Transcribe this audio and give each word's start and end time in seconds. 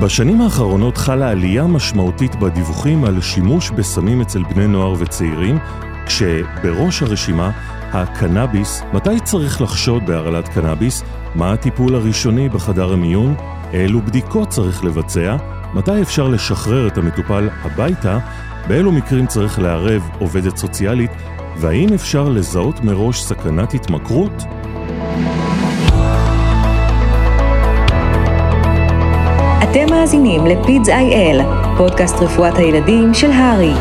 בשנים 0.00 0.40
האחרונות 0.40 0.96
חלה 0.96 1.30
עלייה 1.30 1.66
משמעותית 1.66 2.36
בדיווחים 2.36 3.04
על 3.04 3.20
שימוש 3.20 3.70
בסמים 3.70 4.20
אצל 4.20 4.42
בני 4.42 4.66
נוער 4.66 4.94
וצעירים, 4.98 5.58
כשבראש 6.06 7.02
הרשימה 7.02 7.50
הקנאביס, 7.92 8.82
מתי 8.92 9.20
צריך 9.24 9.60
לחשוד 9.60 10.06
בהרעלת 10.06 10.48
קנאביס, 10.48 11.02
מה 11.34 11.52
הטיפול 11.52 11.94
הראשוני 11.94 12.48
בחדר 12.48 12.92
המיון, 12.92 13.34
אילו 13.72 14.00
בדיקות 14.00 14.48
צריך 14.48 14.84
לבצע, 14.84 15.36
מתי 15.74 16.02
אפשר 16.02 16.28
לשחרר 16.28 16.86
את 16.86 16.98
המטופל 16.98 17.48
הביתה, 17.62 18.18
באילו 18.68 18.92
מקרים 18.92 19.26
צריך 19.26 19.58
לערב 19.58 20.10
עובדת 20.18 20.56
סוציאלית, 20.56 21.10
והאם 21.56 21.92
אפשר 21.94 22.28
לזהות 22.28 22.80
מראש 22.84 23.22
סכנת 23.22 23.74
התמכרות? 23.74 24.42
אתם 29.70 29.86
מאזינים 29.90 30.46
לפידס 30.46 30.88
איי-אל, 30.88 31.40
פודקאסט 31.76 32.16
רפואת 32.16 32.54
הילדים 32.58 33.14
של 33.14 33.30
הרי. 33.30 33.72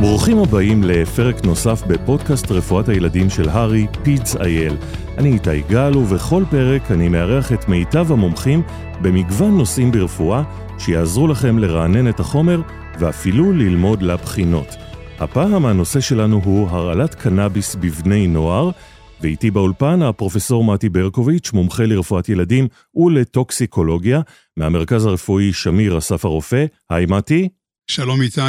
ברוכים 0.00 0.38
הבאים 0.38 0.82
לפרק 0.84 1.44
נוסף 1.44 1.82
בפודקאסט 1.86 2.50
רפואת 2.50 2.88
הילדים 2.88 3.30
של 3.30 3.48
הרי, 3.48 3.86
פידס 4.02 4.36
איי-אל. 4.36 4.76
אני 5.18 5.32
איתי 5.32 5.62
גל, 5.68 5.96
ובכל 5.96 6.44
פרק 6.50 6.90
אני 6.90 7.08
מארח 7.08 7.52
את 7.52 7.68
מיטב 7.68 8.12
המומחים 8.12 8.62
במגוון 9.00 9.58
נושאים 9.58 9.92
ברפואה, 9.92 10.42
שיעזרו 10.78 11.26
לכם 11.26 11.58
לרענן 11.58 12.08
את 12.08 12.20
החומר 12.20 12.60
ואפילו 12.98 13.52
ללמוד 13.52 14.02
לבחינות. 14.02 14.76
הפעם 15.20 15.66
הנושא 15.66 16.00
שלנו 16.00 16.40
הוא 16.44 16.68
הרעלת 16.70 17.14
קנאביס 17.14 17.74
בבני 17.74 18.26
נוער, 18.26 18.70
ואיתי 19.20 19.50
באולפן 19.50 20.02
הפרופסור 20.02 20.64
מתי 20.64 20.88
ברקוביץ', 20.88 21.52
מומחה 21.52 21.86
לרפואת 21.86 22.28
ילדים 22.28 22.68
ולטוקסיקולוגיה, 22.94 24.20
מהמרכז 24.56 25.06
הרפואי 25.06 25.52
שמיר 25.52 25.98
אסף 25.98 26.24
הרופא. 26.24 26.64
היי 26.90 27.06
מתי. 27.06 27.48
שלום 27.90 28.22
איתי. 28.22 28.40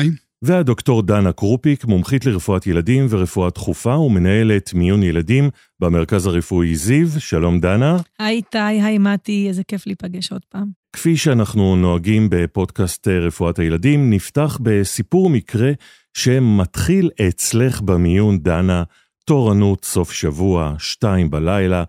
והדוקטור 0.42 1.02
דנה 1.02 1.32
קרופיק, 1.32 1.86
מומחית 1.86 2.26
לרפואת 2.26 2.68
ילדים 2.68 3.08
ורפואה 3.10 3.50
דחופה 3.50 3.98
ומנהלת 3.98 4.74
מיון 4.74 5.04
ילדים 5.04 5.50
במרכז 5.80 6.28
הרפואי 6.28 6.76
זיו. 6.76 7.08
שלום 7.20 7.60
דנה. 7.60 7.98
היי 8.20 8.36
איתי, 8.36 8.58
היי 8.58 8.98
מתי, 8.98 9.46
איזה 9.48 9.64
כיף 9.64 9.88
להיפגש 9.88 10.32
עוד 10.32 10.42
פעם. 10.50 10.68
כפי 10.94 11.18
שאנחנו 11.18 11.76
נוהגים 11.76 12.28
בפודקאסט 12.32 13.08
רפואת 13.08 13.60
הילדים, 13.60 14.10
נפתח 14.10 14.60
בסיפור 14.62 15.30
מקרה 15.30 15.72
שמתחיל 16.14 17.10
אצלך 17.28 17.82
במיון, 17.82 18.40
דנה, 18.40 18.84
תורנות 19.28 19.86
סוף 19.86 20.12
שבוע, 20.12 20.76
שתיים 20.80 21.30
בלילה, 21.30 21.84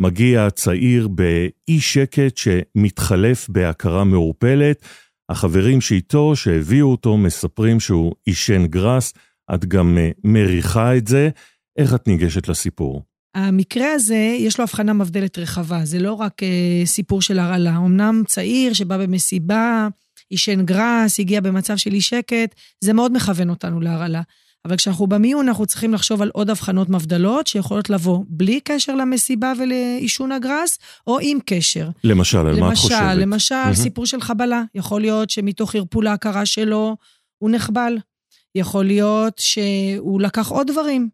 מגיע 0.00 0.50
צעיר 0.50 1.08
באי 1.08 1.80
שקט 1.80 2.36
שמתחלף 2.36 3.48
בהכרה 3.48 4.04
מעורפלת. 4.04 4.82
החברים 5.28 5.80
שאיתו, 5.80 6.36
שהביאו 6.36 6.90
אותו, 6.90 7.16
מספרים 7.16 7.80
שהוא 7.80 8.14
עישן 8.24 8.66
גראס, 8.66 9.12
את 9.54 9.64
גם 9.64 9.98
אה, 9.98 10.10
מריחה 10.24 10.96
את 10.96 11.06
זה. 11.06 11.30
איך 11.78 11.94
את 11.94 12.08
ניגשת 12.08 12.48
לסיפור? 12.48 13.02
המקרה 13.34 13.92
הזה, 13.92 14.36
יש 14.38 14.58
לו 14.58 14.64
הבחנה 14.64 14.92
מבדלת 14.92 15.38
רחבה, 15.38 15.84
זה 15.84 15.98
לא 15.98 16.12
רק 16.12 16.42
אה, 16.42 16.82
סיפור 16.84 17.22
של 17.22 17.38
הרעלה. 17.38 17.76
אמנם 17.76 18.22
צעיר 18.26 18.72
שבא 18.72 18.96
במסיבה, 18.96 19.88
עישן 20.30 20.64
גראס, 20.64 21.20
הגיע 21.20 21.40
במצב 21.40 21.76
של 21.76 21.92
אי 21.92 22.00
שקט, 22.00 22.54
זה 22.80 22.92
מאוד 22.92 23.12
מכוון 23.12 23.50
אותנו 23.50 23.80
להרעלה. 23.80 24.22
אבל 24.64 24.76
כשאנחנו 24.76 25.06
במיון, 25.06 25.48
אנחנו 25.48 25.66
צריכים 25.66 25.94
לחשוב 25.94 26.22
על 26.22 26.30
עוד 26.34 26.50
הבחנות 26.50 26.88
מבדלות 26.88 27.46
שיכולות 27.46 27.90
לבוא 27.90 28.24
בלי 28.28 28.60
קשר 28.60 28.94
למסיבה 28.94 29.52
ולעישון 29.58 30.32
הגראס, 30.32 30.78
או 31.06 31.18
עם 31.22 31.38
קשר. 31.46 31.88
למשל, 32.04 32.38
על 32.38 32.60
מה 32.60 32.72
את 32.72 32.76
חושבת? 32.76 32.98
למשל, 33.16 33.54
למשל. 33.64 33.82
סיפור 33.82 34.06
של 34.06 34.20
חבלה. 34.20 34.62
יכול 34.74 35.00
להיות 35.00 35.30
שמתוך 35.30 35.74
ערפול 35.74 36.06
ההכרה 36.06 36.46
שלו 36.46 36.96
הוא 37.38 37.50
נחבל. 37.50 37.98
יכול 38.54 38.84
להיות 38.84 39.38
שהוא 39.38 40.20
לקח 40.20 40.48
עוד 40.48 40.66
דברים. 40.66 41.08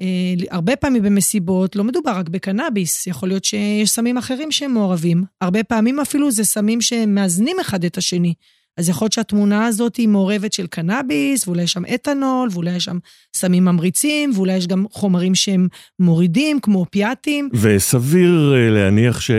אה, 0.00 0.34
הרבה 0.50 0.76
פעמים 0.76 1.02
במסיבות 1.02 1.76
לא 1.76 1.84
מדובר 1.84 2.10
רק 2.10 2.28
בקנאביס, 2.28 3.06
יכול 3.06 3.28
להיות 3.28 3.44
שיש 3.44 3.90
סמים 3.90 4.18
אחרים 4.18 4.50
שהם 4.50 4.74
מעורבים. 4.74 5.24
הרבה 5.40 5.64
פעמים 5.64 6.00
אפילו 6.00 6.30
זה 6.30 6.44
סמים 6.44 6.80
שמאזנים 6.80 7.56
אחד 7.60 7.84
את 7.84 7.98
השני. 7.98 8.34
אז 8.76 8.88
יכול 8.88 9.04
להיות 9.04 9.12
שהתמונה 9.12 9.66
הזאת 9.66 9.96
היא 9.96 10.08
מעורבת 10.08 10.52
של 10.52 10.66
קנאביס, 10.66 11.48
ואולי 11.48 11.62
יש 11.62 11.72
שם 11.72 11.82
אתנול, 11.94 12.48
ואולי 12.52 12.76
יש 12.76 12.84
שם 12.84 12.98
סמים 13.36 13.64
ממריצים, 13.64 14.30
ואולי 14.34 14.56
יש 14.56 14.66
גם 14.66 14.84
חומרים 14.92 15.34
שהם 15.34 15.68
מורידים, 15.98 16.60
כמו 16.60 16.78
אופיאטים. 16.78 17.48
וסביר 17.52 18.54
אה, 18.54 18.70
להניח 18.70 19.20
ש... 19.20 19.30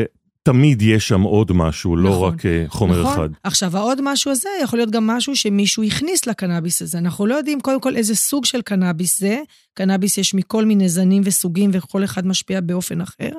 תמיד 0.48 0.82
יש 0.82 1.08
שם 1.08 1.22
עוד 1.22 1.52
משהו, 1.52 1.96
לא 1.96 2.10
נכון, 2.10 2.34
רק 2.34 2.46
אה, 2.46 2.66
חומר 2.68 3.02
נכון. 3.02 3.14
אחד. 3.14 3.30
עכשיו, 3.44 3.78
העוד 3.78 4.00
משהו 4.04 4.32
הזה 4.32 4.50
יכול 4.64 4.80
להיות 4.80 4.92
גם 4.92 5.08
משהו 5.08 5.36
שמישהו 5.36 5.84
הכניס 5.84 6.28
לקנאביס 6.28 6.82
הזה. 6.82 6.98
אנחנו 6.98 7.26
לא 7.26 7.36
יודעים 7.36 7.62
קודם 7.62 7.80
כל 7.82 7.96
איזה 7.96 8.16
סוג 8.16 8.46
של 8.46 8.62
קנאביס 8.62 9.20
זה. 9.20 9.40
קנאביס 9.74 10.18
יש 10.18 10.34
מכל 10.34 10.66
מיני 10.66 10.90
זנים 10.90 11.22
וסוגים, 11.26 11.70
וכל 11.74 12.04
אחד 12.04 12.28
משפיע 12.28 12.62
באופן 12.62 13.02
אחר. 13.02 13.30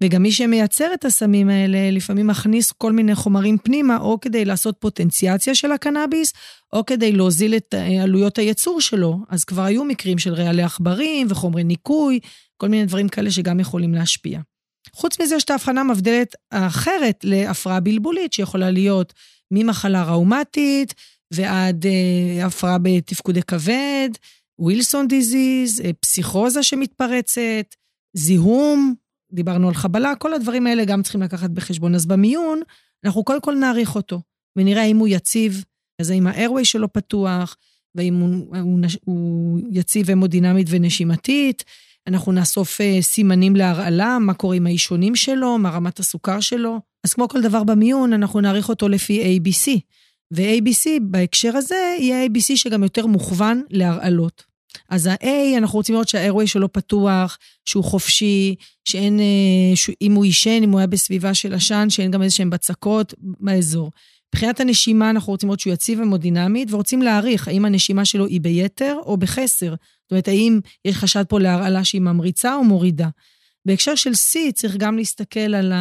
וגם 0.00 0.22
מי 0.22 0.32
שמייצר 0.32 0.94
את 0.94 1.04
הסמים 1.04 1.48
האלה 1.48 1.90
לפעמים 1.90 2.26
מכניס 2.26 2.72
כל 2.72 2.92
מיני 2.92 3.14
חומרים 3.14 3.58
פנימה, 3.58 3.96
או 3.98 4.20
כדי 4.20 4.44
לעשות 4.44 4.76
פוטנציאציה 4.78 5.54
של 5.54 5.72
הקנאביס, 5.72 6.32
או 6.72 6.86
כדי 6.86 7.12
להוזיל 7.12 7.56
את 7.56 7.74
אה, 7.74 8.02
עלויות 8.02 8.38
הייצור 8.38 8.80
שלו. 8.80 9.18
אז 9.28 9.44
כבר 9.44 9.62
היו 9.62 9.84
מקרים 9.84 10.18
של 10.18 10.34
רעלי 10.34 10.62
עכברים 10.62 11.26
וחומרי 11.30 11.64
ניקוי, 11.64 12.20
כל 12.56 12.68
מיני 12.68 12.86
דברים 12.86 13.08
כאלה 13.08 13.30
שגם 13.30 13.60
יכולים 13.60 13.94
להשפיע. 13.94 14.40
חוץ 14.92 15.20
מזה 15.20 15.34
יש 15.34 15.44
את 15.44 15.50
ההבחנה 15.50 15.80
המבדלת 15.80 16.34
האחרת 16.52 17.24
להפרעה 17.24 17.80
בלבולית, 17.80 18.32
שיכולה 18.32 18.70
להיות 18.70 19.12
ממחלה 19.50 20.04
ראומטית 20.04 20.94
ועד 21.34 21.86
אה, 21.86 22.46
הפרעה 22.46 22.78
בתפקודי 22.82 23.42
כבד, 23.42 24.08
ווילסון 24.58 25.08
דיזיז, 25.08 25.80
אה, 25.80 25.90
פסיכוזה 25.92 26.62
שמתפרצת, 26.62 27.74
זיהום, 28.16 28.94
דיברנו 29.32 29.68
על 29.68 29.74
חבלה, 29.74 30.14
כל 30.14 30.34
הדברים 30.34 30.66
האלה 30.66 30.84
גם 30.84 31.02
צריכים 31.02 31.22
לקחת 31.22 31.50
בחשבון. 31.50 31.94
אז 31.94 32.06
במיון, 32.06 32.60
אנחנו 33.04 33.24
קודם 33.24 33.40
כל 33.40 33.54
נעריך 33.54 33.94
אותו, 33.94 34.20
ונראה 34.56 34.84
אם 34.84 34.96
הוא 34.96 35.08
יציב, 35.08 35.64
אז 36.00 36.10
האם 36.10 36.26
ה-airway 36.26 36.64
שלו 36.64 36.92
פתוח, 36.92 37.56
והאם 37.94 38.14
הוא, 38.14 38.56
הוא, 38.60 38.80
הוא 39.04 39.60
יציב 39.70 40.10
המודינמית 40.10 40.66
ונשימתית. 40.70 41.64
אנחנו 42.06 42.32
נאסוף 42.32 42.80
uh, 42.80 43.02
סימנים 43.02 43.56
להרעלה, 43.56 44.18
מה 44.18 44.34
קורה 44.34 44.56
עם 44.56 44.66
האישונים 44.66 45.16
שלו, 45.16 45.58
מה 45.58 45.70
רמת 45.70 45.98
הסוכר 45.98 46.40
שלו. 46.40 46.80
אז 47.04 47.12
כמו 47.12 47.28
כל 47.28 47.40
דבר 47.40 47.64
במיון, 47.64 48.12
אנחנו 48.12 48.40
נעריך 48.40 48.68
אותו 48.68 48.88
לפי 48.88 49.38
ABC. 49.38 49.80
ו-ABC 50.34 50.86
בהקשר 51.00 51.56
הזה 51.56 51.96
יהיה 51.98 52.26
ABC 52.26 52.56
שגם 52.56 52.82
יותר 52.82 53.06
מוכוון 53.06 53.62
להרעלות. 53.70 54.47
אז 54.88 55.06
ה-A, 55.06 55.58
אנחנו 55.58 55.78
רוצים 55.78 55.94
לראות 55.94 56.08
שה-airway 56.08 56.46
שלו 56.46 56.72
פתוח, 56.72 57.38
שהוא 57.64 57.84
חופשי, 57.84 58.54
שאין, 58.84 59.20
אה, 59.20 59.94
אם 60.02 60.12
הוא 60.12 60.24
עישן, 60.24 60.62
אם 60.62 60.70
הוא 60.70 60.78
היה 60.78 60.86
בסביבה 60.86 61.34
של 61.34 61.54
עשן, 61.54 61.86
שאין 61.90 62.10
גם 62.10 62.22
איזה 62.22 62.36
שהן 62.36 62.50
בצקות 62.50 63.14
באזור. 63.18 63.90
מבחינת 64.34 64.60
הנשימה, 64.60 65.10
אנחנו 65.10 65.32
רוצים 65.32 65.48
לראות 65.48 65.60
שהוא 65.60 65.72
יציב 65.72 66.00
ומודינמית, 66.00 66.72
ורוצים 66.72 67.02
להעריך 67.02 67.48
האם 67.48 67.64
הנשימה 67.64 68.04
שלו 68.04 68.26
היא 68.26 68.40
ביתר 68.40 68.96
או 69.06 69.16
בחסר. 69.16 69.70
זאת 69.70 70.10
אומרת, 70.10 70.28
האם 70.28 70.60
יש 70.84 70.96
חשד 70.96 71.24
פה 71.28 71.40
להרעלה 71.40 71.84
שהיא 71.84 72.00
ממריצה 72.00 72.54
או 72.54 72.64
מורידה. 72.64 73.08
בהקשר 73.66 73.94
של 73.94 74.10
C, 74.10 74.52
צריך 74.54 74.76
גם 74.76 74.96
להסתכל 74.96 75.54
על 75.54 75.72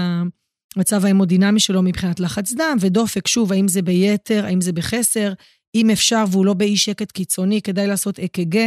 המצב 0.76 1.06
ההמודינמי 1.06 1.60
שלו 1.60 1.82
מבחינת 1.82 2.20
לחץ 2.20 2.54
דם 2.54 2.78
ודופק, 2.80 3.28
שוב, 3.28 3.52
האם 3.54 3.68
זה 3.68 3.82
ביתר, 3.82 4.46
האם 4.46 4.62
זה 4.62 4.72
בחסר, 4.72 5.34
אם 5.76 5.90
אפשר 5.90 6.24
והוא 6.32 6.46
לא 6.46 6.54
באי 6.54 6.78
שקט 6.78 7.12
קיצוני, 7.12 7.62
כדאי 7.62 7.88
לעשות 7.88 8.20
אק"ג. 8.20 8.58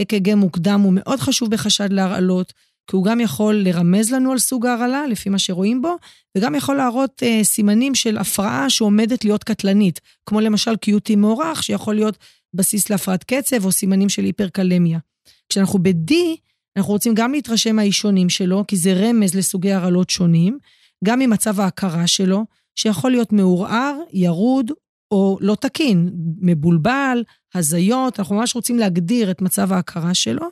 אק"ג 0.00 0.34
מוקדם 0.34 0.80
הוא 0.80 0.92
מאוד 0.96 1.20
חשוב 1.20 1.50
בחשד 1.50 1.92
להרעלות, 1.92 2.52
כי 2.90 2.96
הוא 2.96 3.04
גם 3.04 3.20
יכול 3.20 3.54
לרמז 3.54 4.12
לנו 4.12 4.32
על 4.32 4.38
סוג 4.38 4.66
ההרעלה, 4.66 5.06
לפי 5.06 5.28
מה 5.28 5.38
שרואים 5.38 5.82
בו, 5.82 5.96
וגם 6.36 6.54
יכול 6.54 6.76
להראות 6.76 7.22
אה, 7.22 7.40
סימנים 7.44 7.94
של 7.94 8.18
הפרעה 8.18 8.70
שעומדת 8.70 9.24
להיות 9.24 9.44
קטלנית, 9.44 10.00
כמו 10.26 10.40
למשל 10.40 10.76
קיוטי 10.76 11.16
מוערך, 11.16 11.62
שיכול 11.62 11.94
להיות 11.94 12.18
בסיס 12.54 12.90
להפרעת 12.90 13.24
קצב, 13.24 13.64
או 13.64 13.72
סימנים 13.72 14.08
של 14.08 14.24
היפרקלמיה. 14.24 14.98
כשאנחנו 15.48 15.78
ב-D, 15.78 16.14
אנחנו 16.76 16.92
רוצים 16.92 17.14
גם 17.14 17.32
להתרשם 17.32 17.76
מהאישונים 17.76 18.28
שלו, 18.28 18.64
כי 18.68 18.76
זה 18.76 18.92
רמז 18.92 19.34
לסוגי 19.34 19.72
הרעלות 19.72 20.10
שונים, 20.10 20.58
גם 21.04 21.18
ממצב 21.18 21.60
ההכרה 21.60 22.06
שלו, 22.06 22.44
שיכול 22.76 23.10
להיות 23.10 23.32
מעורער, 23.32 23.96
ירוד 24.12 24.70
או 25.10 25.38
לא 25.40 25.54
תקין, 25.54 26.10
מבולבל, 26.40 27.24
הזיות, 27.54 28.20
אנחנו 28.20 28.36
ממש 28.36 28.54
רוצים 28.54 28.78
להגדיר 28.78 29.30
את 29.30 29.42
מצב 29.42 29.72
ההכרה 29.72 30.14
שלו. 30.14 30.46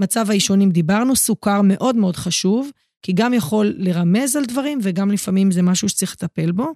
מצב 0.00 0.30
האישונים 0.30 0.70
דיברנו, 0.70 1.16
סוכר 1.16 1.60
מאוד 1.64 1.96
מאוד 1.96 2.16
חשוב, 2.16 2.70
כי 3.02 3.12
גם 3.12 3.34
יכול 3.34 3.74
לרמז 3.78 4.36
על 4.36 4.44
דברים 4.44 4.78
וגם 4.82 5.10
לפעמים 5.10 5.50
זה 5.50 5.62
משהו 5.62 5.88
שצריך 5.88 6.12
לטפל 6.12 6.52
בו. 6.52 6.74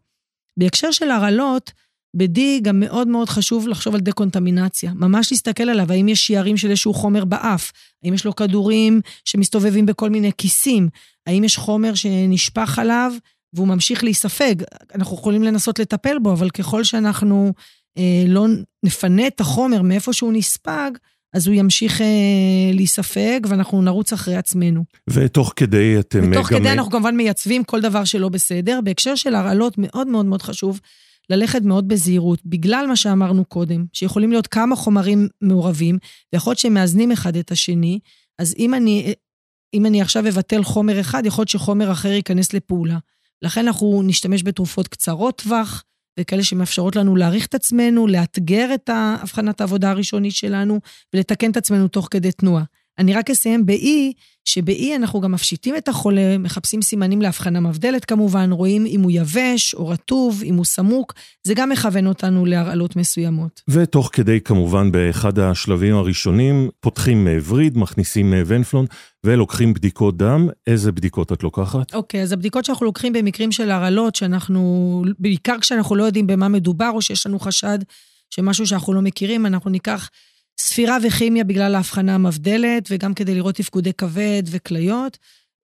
בהקשר 0.56 0.90
של 0.90 1.10
הרעלות, 1.10 1.72
ב-D 2.16 2.40
גם 2.62 2.80
מאוד 2.80 3.08
מאוד 3.08 3.28
חשוב 3.28 3.68
לחשוב 3.68 3.94
על 3.94 4.00
דקונטמינציה. 4.00 4.92
ממש 4.94 5.32
להסתכל 5.32 5.62
עליו, 5.62 5.92
האם 5.92 6.08
יש 6.08 6.26
שיירים 6.26 6.56
של 6.56 6.70
איזשהו 6.70 6.94
חומר 6.94 7.24
באף, 7.24 7.72
האם 8.04 8.14
יש 8.14 8.24
לו 8.24 8.36
כדורים 8.36 9.00
שמסתובבים 9.24 9.86
בכל 9.86 10.10
מיני 10.10 10.30
כיסים, 10.38 10.88
האם 11.26 11.44
יש 11.44 11.56
חומר 11.56 11.94
שנשפך 11.94 12.78
עליו 12.78 13.12
והוא 13.52 13.68
ממשיך 13.68 14.04
להיספג, 14.04 14.54
אנחנו 14.94 15.16
יכולים 15.16 15.42
לנסות 15.42 15.78
לטפל 15.78 16.18
בו, 16.18 16.32
אבל 16.32 16.50
ככל 16.50 16.84
שאנחנו 16.84 17.52
אה, 17.98 18.24
לא 18.26 18.46
נפנה 18.82 19.26
את 19.26 19.40
החומר 19.40 19.82
מאיפה 19.82 20.12
שהוא 20.12 20.32
נספג, 20.32 20.90
אז 21.34 21.46
הוא 21.46 21.54
ימשיך 21.54 22.00
אה, 22.00 22.06
להיספג, 22.72 23.40
ואנחנו 23.48 23.82
נרוץ 23.82 24.12
אחרי 24.12 24.36
עצמנו. 24.36 24.84
ותוך 25.10 25.52
כדי 25.56 25.96
אתם 26.00 26.30
ותוך 26.30 26.52
גם... 26.52 26.58
כדי 26.58 26.70
אנחנו 26.72 26.90
כמובן 26.90 27.16
מייצבים 27.16 27.64
כל 27.64 27.80
דבר 27.80 28.04
שלא 28.04 28.28
בסדר. 28.28 28.80
בהקשר 28.84 29.14
של 29.14 29.34
הרעלות, 29.34 29.74
מאוד 29.78 30.06
מאוד 30.06 30.26
מאוד 30.26 30.42
חשוב 30.42 30.80
ללכת 31.30 31.62
מאוד 31.62 31.88
בזהירות, 31.88 32.38
בגלל 32.44 32.86
מה 32.88 32.96
שאמרנו 32.96 33.44
קודם, 33.44 33.84
שיכולים 33.92 34.30
להיות 34.30 34.46
כמה 34.46 34.76
חומרים 34.76 35.28
מעורבים, 35.40 35.98
ויכול 36.32 36.50
להיות 36.50 36.58
שהם 36.58 36.74
מאזנים 36.74 37.12
אחד 37.12 37.36
את 37.36 37.50
השני, 37.50 37.98
אז 38.38 38.54
אם 38.58 38.74
אני, 38.74 39.12
אם 39.74 39.86
אני 39.86 40.02
עכשיו 40.02 40.28
אבטל 40.28 40.62
חומר 40.62 41.00
אחד, 41.00 41.26
יכול 41.26 41.42
להיות 41.42 41.48
שחומר 41.48 41.92
אחר 41.92 42.08
ייכנס 42.08 42.52
לפעולה. 42.52 42.98
לכן 43.42 43.66
אנחנו 43.66 44.02
נשתמש 44.04 44.42
בתרופות 44.42 44.88
קצרות 44.88 45.42
טווח, 45.42 45.84
וכאלה 46.20 46.42
שמאפשרות 46.42 46.96
לנו 46.96 47.16
להעריך 47.16 47.46
את 47.46 47.54
עצמנו, 47.54 48.06
לאתגר 48.06 48.74
את 48.74 48.90
הבחנת 48.92 49.60
העבודה 49.60 49.90
הראשונית 49.90 50.34
שלנו, 50.34 50.80
ולתקן 51.14 51.50
את 51.50 51.56
עצמנו 51.56 51.88
תוך 51.88 52.08
כדי 52.10 52.32
תנועה. 52.32 52.64
אני 52.98 53.14
רק 53.14 53.30
אסיים 53.30 53.66
באי, 53.66 54.12
שבאי 54.44 54.96
אנחנו 54.96 55.20
גם 55.20 55.32
מפשיטים 55.32 55.76
את 55.76 55.88
החולה, 55.88 56.38
מחפשים 56.38 56.82
סימנים 56.82 57.22
להבחנה 57.22 57.60
מבדלת 57.60 58.04
כמובן, 58.04 58.52
רואים 58.52 58.86
אם 58.86 59.02
הוא 59.02 59.10
יבש 59.10 59.74
או 59.74 59.88
רטוב, 59.88 60.42
אם 60.44 60.54
הוא 60.54 60.64
סמוק, 60.64 61.14
זה 61.46 61.54
גם 61.54 61.68
מכוון 61.68 62.06
אותנו 62.06 62.46
להרעלות 62.46 62.96
מסוימות. 62.96 63.60
ותוך 63.68 64.10
כדי 64.12 64.40
כמובן 64.40 64.92
באחד 64.92 65.38
השלבים 65.38 65.96
הראשונים, 65.96 66.68
פותחים 66.80 67.28
וריד, 67.46 67.78
מכניסים 67.78 68.34
ונפלון 68.46 68.86
ולוקחים 69.24 69.74
בדיקות 69.74 70.16
דם. 70.16 70.48
איזה 70.66 70.92
בדיקות 70.92 71.32
את 71.32 71.42
לוקחת? 71.42 71.94
אוקיי, 71.94 72.20
okay, 72.20 72.22
אז 72.22 72.32
הבדיקות 72.32 72.64
שאנחנו 72.64 72.86
לוקחים 72.86 73.12
במקרים 73.12 73.52
של 73.52 73.70
הרעלות, 73.70 74.14
שאנחנו, 74.14 75.02
בעיקר 75.18 75.58
כשאנחנו 75.60 75.96
לא 75.96 76.04
יודעים 76.04 76.26
במה 76.26 76.48
מדובר, 76.48 76.90
או 76.94 77.02
שיש 77.02 77.26
לנו 77.26 77.38
חשד 77.38 77.78
שמשהו 78.30 78.66
שאנחנו 78.66 78.92
לא 78.92 79.02
מכירים, 79.02 79.46
אנחנו 79.46 79.70
ניקח... 79.70 80.08
ספירה 80.62 80.98
וכימיה 81.02 81.44
בגלל 81.44 81.74
ההבחנה 81.74 82.14
המבדלת, 82.14 82.88
וגם 82.90 83.14
כדי 83.14 83.34
לראות 83.34 83.54
תפקודי 83.54 83.92
כבד 83.92 84.42
וכליות, 84.46 85.18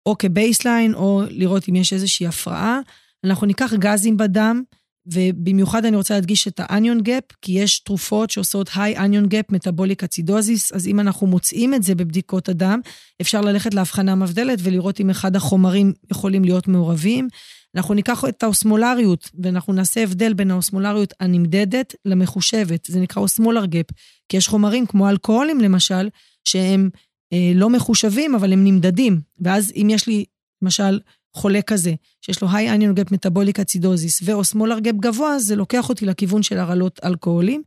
או 0.06 0.18
כ 0.18 0.32
baseline, 0.32 0.94
או 0.94 1.22
לראות 1.30 1.70
אם 1.70 1.76
יש 1.76 1.94
איזושהי 1.94 2.28
הפרעה. 2.28 2.80
אנחנו 3.24 3.48
ניקח 3.48 3.74
גזים 3.74 4.18
בדם, 4.18 4.64
ובמיוחד 5.06 5.86
אני 5.86 5.96
רוצה 5.98 6.14
להדגיש 6.14 6.48
את 6.48 6.60
ה 6.64 6.70
anion 6.70 7.02
gap, 7.02 7.24
כי 7.42 7.52
יש 7.52 7.80
תרופות 7.80 8.30
שעושות 8.30 8.70
anion 8.78 9.26
gap, 9.26 9.52
metabolic 9.52 10.04
acidosis, 10.04 10.72
אז 10.72 10.88
אם 10.88 11.00
אנחנו 11.00 11.28
מוצאים 11.28 11.74
את 11.74 11.84
זה 11.84 11.96
בבדיקות 11.96 12.50
הדם, 12.50 12.80
אפשר 13.22 13.42
ללכת 13.42 13.74
להבחנה 13.74 14.12
המבדלת 14.12 14.60
ולראות 14.62 15.00
אם 15.00 15.10
אחד 15.10 15.36
החומרים 15.36 15.94
יכולים 16.12 16.44
להיות 16.46 16.68
מעורבים. 16.68 17.28
אנחנו 17.76 17.94
ניקח 17.94 18.26
את 18.30 18.44
האוסמולריות, 18.44 19.30
ואנחנו 19.40 19.74
נעשה 19.74 20.04
הבדל 20.04 20.34
בין 20.34 20.52
האוסמולריות 20.52 21.14
הנמדדת 21.20 21.96
למחושבת. 22.06 22.86
זה 22.86 23.00
נקרא 23.00 23.22
osmolar 23.22 23.66
gap, 23.66 23.86
כי 24.30 24.38
יש 24.38 24.48
חומרים 24.48 24.86
כמו 24.86 25.10
אלכוהולים 25.10 25.62
למשל, 25.62 26.10
שהם 26.46 26.90
אה, 27.34 27.52
לא 27.56 27.70
מחושבים, 27.70 28.36
אבל 28.36 28.54
הם 28.54 28.64
נמדדים. 28.64 29.22
ואז 29.40 29.72
אם 29.76 29.88
יש 29.92 30.08
לי, 30.08 30.26
למשל, 30.62 31.00
חולה 31.36 31.62
כזה, 31.62 31.94
שיש 32.22 32.42
לו 32.42 32.48
high 32.52 32.74
anion 32.74 32.96
gap 32.96 33.12
metabolic 33.12 33.60
acidosis 33.60 34.22
ו 34.26 34.33
osmolar 34.33 34.80
gap 34.80 34.96
גבוה, 34.96 35.40
זה 35.40 35.56
לוקח 35.56 35.90
אותי 35.90 36.06
לכיוון 36.06 36.44
של 36.44 36.58
הרעלות 36.58 37.00
אלכוהולים. 37.04 37.64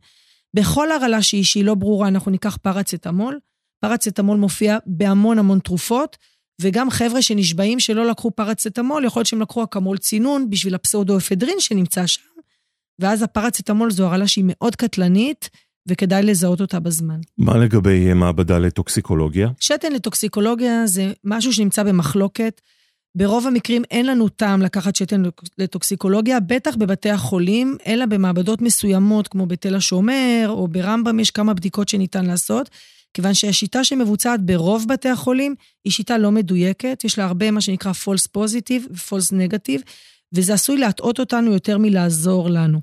בכל 0.53 0.91
הרעלה 0.91 1.21
שהיא, 1.21 1.43
שהיא 1.43 1.65
לא 1.65 1.75
ברורה, 1.75 2.07
אנחנו 2.07 2.31
ניקח 2.31 2.57
פרצטמול. 2.57 3.39
פרצטמול 3.79 4.37
מופיע 4.37 4.77
בהמון 4.85 5.39
המון 5.39 5.59
תרופות. 5.59 6.17
וגם 6.61 6.89
חבר'ה 6.89 7.21
שנשבעים 7.21 7.79
שלא 7.79 8.05
לקחו 8.05 8.31
פרצטמול, 8.31 9.05
יכול 9.05 9.19
להיות 9.19 9.27
שהם 9.27 9.41
לקחו 9.41 9.63
אקמול 9.63 9.97
צינון 9.97 10.49
בשביל 10.49 10.75
הפסאודו-אפדרין 10.75 11.59
שנמצא 11.59 12.07
שם, 12.07 12.21
ואז 12.99 13.21
הפרצטמול 13.21 13.91
זו 13.91 14.05
הרעלה 14.05 14.27
שהיא 14.27 14.45
מאוד 14.47 14.75
קטלנית, 14.75 15.49
וכדאי 15.87 16.23
לזהות 16.23 16.61
אותה 16.61 16.79
בזמן. 16.79 17.19
מה 17.37 17.57
לגבי 17.57 18.13
מעבדה 18.13 18.59
לטוקסיקולוגיה? 18.59 19.49
שתן 19.59 19.91
לטוקסיקולוגיה 19.91 20.87
זה 20.87 21.11
משהו 21.23 21.53
שנמצא 21.53 21.83
במחלוקת. 21.83 22.61
ברוב 23.15 23.47
המקרים 23.47 23.83
אין 23.91 24.05
לנו 24.05 24.29
טעם 24.29 24.61
לקחת 24.61 24.95
שתן 24.95 25.23
לטוקסיקולוגיה, 25.57 26.39
בטח 26.39 26.75
בבתי 26.75 27.09
החולים, 27.09 27.77
אלא 27.87 28.05
במעבדות 28.05 28.61
מסוימות, 28.61 29.27
כמו 29.27 29.45
בתל 29.45 29.75
השומר 29.75 30.45
או 30.47 30.67
ברמב"ם, 30.67 31.19
יש 31.19 31.31
כמה 31.31 31.53
בדיקות 31.53 31.89
שניתן 31.89 32.25
לעשות. 32.25 32.69
כיוון 33.17 33.33
שהשיטה 33.33 33.83
שמבוצעת 33.83 34.41
ברוב 34.41 34.85
בתי 34.87 35.09
החולים 35.09 35.55
היא 35.85 35.93
שיטה 35.93 36.17
לא 36.17 36.31
מדויקת, 36.31 37.01
יש 37.03 37.19
לה 37.19 37.25
הרבה 37.25 37.51
מה 37.51 37.61
שנקרא 37.61 37.91
false 37.91 38.27
positive 38.37 38.91
ו-false 38.91 39.31
negative, 39.31 39.81
וזה 40.33 40.53
עשוי 40.53 40.77
להטעות 40.77 41.19
אותנו 41.19 41.53
יותר 41.53 41.77
מלעזור 41.77 42.49
לנו. 42.49 42.81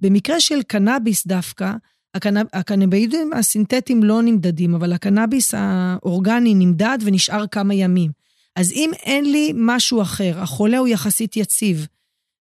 במקרה 0.00 0.40
של 0.40 0.62
קנאביס 0.62 1.26
דווקא, 1.26 1.72
הקנב... 2.14 2.46
הקנבואידים 2.52 3.32
הסינתטיים 3.32 4.02
לא 4.02 4.22
נמדדים, 4.22 4.74
אבל 4.74 4.92
הקנאביס 4.92 5.54
האורגני 5.54 6.54
נמדד 6.54 6.98
ונשאר 7.00 7.46
כמה 7.46 7.74
ימים. 7.74 8.10
אז 8.56 8.72
אם 8.72 8.90
אין 9.02 9.32
לי 9.32 9.52
משהו 9.54 10.02
אחר, 10.02 10.40
החולה 10.40 10.78
הוא 10.78 10.88
יחסית 10.88 11.36
יציב, 11.36 11.86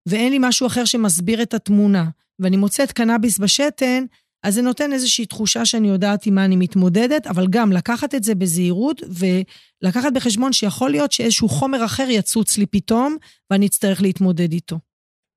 ואין 0.05 0.31
לי 0.31 0.37
משהו 0.41 0.67
אחר 0.67 0.85
שמסביר 0.85 1.41
את 1.41 1.53
התמונה, 1.53 2.09
ואני 2.39 2.57
מוצאת 2.57 2.91
קנאביס 2.91 3.39
בשתן, 3.39 4.05
אז 4.43 4.53
זה 4.53 4.61
נותן 4.61 4.93
איזושהי 4.93 5.25
תחושה 5.25 5.65
שאני 5.65 5.87
יודעת 5.87 6.25
עם 6.25 6.35
מה 6.35 6.45
אני 6.45 6.55
מתמודדת, 6.55 7.27
אבל 7.27 7.47
גם 7.47 7.71
לקחת 7.71 8.15
את 8.15 8.23
זה 8.23 8.35
בזהירות 8.35 9.01
ולקחת 9.81 10.13
בחשבון 10.13 10.53
שיכול 10.53 10.91
להיות 10.91 11.11
שאיזשהו 11.11 11.49
חומר 11.49 11.85
אחר 11.85 12.07
יצוץ 12.09 12.57
לי 12.57 12.65
פתאום, 12.65 13.17
ואני 13.51 13.65
אצטרך 13.65 14.01
להתמודד 14.01 14.51
איתו. 14.51 14.79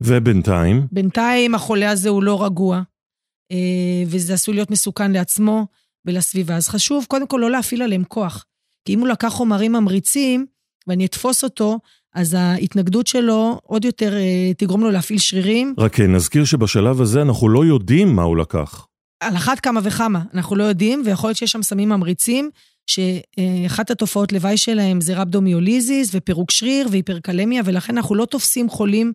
ובינתיים? 0.02 0.86
בינתיים 0.92 1.54
החולה 1.54 1.90
הזה 1.90 2.08
הוא 2.08 2.22
לא 2.22 2.44
רגוע, 2.44 2.82
אה, 3.52 4.02
וזה 4.06 4.34
עשוי 4.34 4.54
להיות 4.54 4.70
מסוכן 4.70 5.12
לעצמו 5.12 5.66
ולסביבה. 6.04 6.56
אז 6.56 6.68
חשוב 6.68 7.04
קודם 7.08 7.26
כל 7.26 7.38
לא 7.40 7.50
להפעיל 7.50 7.82
עליהם 7.82 8.04
כוח. 8.04 8.44
כי 8.84 8.94
אם 8.94 9.00
הוא 9.00 9.08
לקח 9.08 9.28
חומרים 9.28 9.72
ממריצים, 9.72 10.46
ואני 10.86 11.06
אתפוס 11.06 11.44
אותו, 11.44 11.78
אז 12.14 12.34
ההתנגדות 12.34 13.06
שלו 13.06 13.60
עוד 13.62 13.84
יותר 13.84 14.16
אה, 14.16 14.54
תגרום 14.58 14.80
לו 14.80 14.90
להפעיל 14.90 15.18
שרירים. 15.18 15.74
רק 15.78 16.00
נזכיר 16.00 16.44
שבשלב 16.44 17.00
הזה 17.00 17.22
אנחנו 17.22 17.48
לא 17.48 17.64
יודעים 17.64 18.16
מה 18.16 18.22
הוא 18.22 18.36
לקח. 18.36 18.86
על 19.20 19.36
אחת 19.36 19.60
כמה 19.60 19.80
וכמה, 19.84 20.22
אנחנו 20.34 20.56
לא 20.56 20.64
יודעים, 20.64 21.02
ויכול 21.04 21.28
להיות 21.28 21.36
שיש 21.36 21.52
שם 21.52 21.62
סמים 21.62 21.88
ממריצים, 21.88 22.50
שאחת 22.86 23.90
התופעות 23.90 24.32
לוואי 24.32 24.56
שלהם 24.56 25.00
זה 25.00 25.16
רבדומיוליזיס 25.16 26.10
ופירוק 26.12 26.50
שריר 26.50 26.88
והיפרקלמיה, 26.90 27.62
ולכן 27.64 27.96
אנחנו 27.96 28.14
לא 28.14 28.24
תופסים 28.24 28.68
חולים 28.68 29.12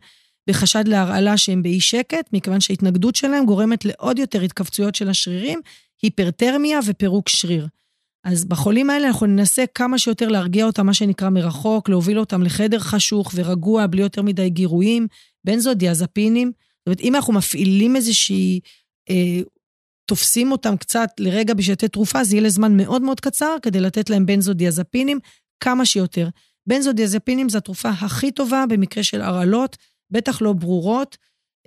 בחשד 0.49 0.87
להרעלה 0.87 1.37
שהם 1.37 1.63
באי 1.63 1.79
שקט, 1.79 2.29
מכיוון 2.33 2.61
שההתנגדות 2.61 3.15
שלהם 3.15 3.45
גורמת 3.45 3.85
לעוד 3.85 4.19
יותר 4.19 4.41
התכווצויות 4.41 4.95
של 4.95 5.09
השרירים, 5.09 5.59
היפרטרמיה 6.01 6.79
ופירוק 6.85 7.29
שריר. 7.29 7.67
אז 8.23 8.45
בחולים 8.45 8.89
האלה 8.89 9.07
אנחנו 9.07 9.25
ננסה 9.25 9.63
כמה 9.75 9.99
שיותר 9.99 10.27
להרגיע 10.27 10.65
אותם, 10.65 10.85
מה 10.85 10.93
שנקרא 10.93 11.29
מרחוק, 11.29 11.89
להוביל 11.89 12.19
אותם 12.19 12.43
לחדר 12.43 12.79
חשוך 12.79 13.31
ורגוע, 13.35 13.87
בלי 13.87 14.01
יותר 14.01 14.21
מדי 14.21 14.49
גירויים, 14.49 15.07
בנזודיאזפינים. 15.45 16.47
זאת 16.47 16.87
אומרת, 16.87 16.99
אם 16.99 17.15
אנחנו 17.15 17.33
מפעילים 17.33 17.95
איזושהי 17.95 18.59
אה, 19.09 19.41
תופסים 20.09 20.51
אותם 20.51 20.77
קצת 20.77 21.09
לרגע 21.19 21.53
בשביל 21.53 21.73
לתת 21.73 21.93
תרופה, 21.93 22.23
זה 22.23 22.35
יהיה 22.35 22.43
לזמן 22.43 22.77
מאוד 22.77 23.01
מאוד 23.01 23.19
קצר 23.19 23.55
כדי 23.61 23.79
לתת 23.79 24.09
להם 24.09 24.25
בנזודיאזפינים 24.25 25.19
כמה 25.59 25.85
שיותר. 25.85 26.29
בנזודיאזפינים 26.67 27.49
זו 27.49 27.57
התרופה 27.57 27.89
הכי 27.89 28.31
טובה 28.31 28.65
במקרה 28.69 29.03
של 29.03 29.21
הרעלות, 29.21 29.77
בטח 30.11 30.41
לא 30.41 30.53
ברורות, 30.53 31.17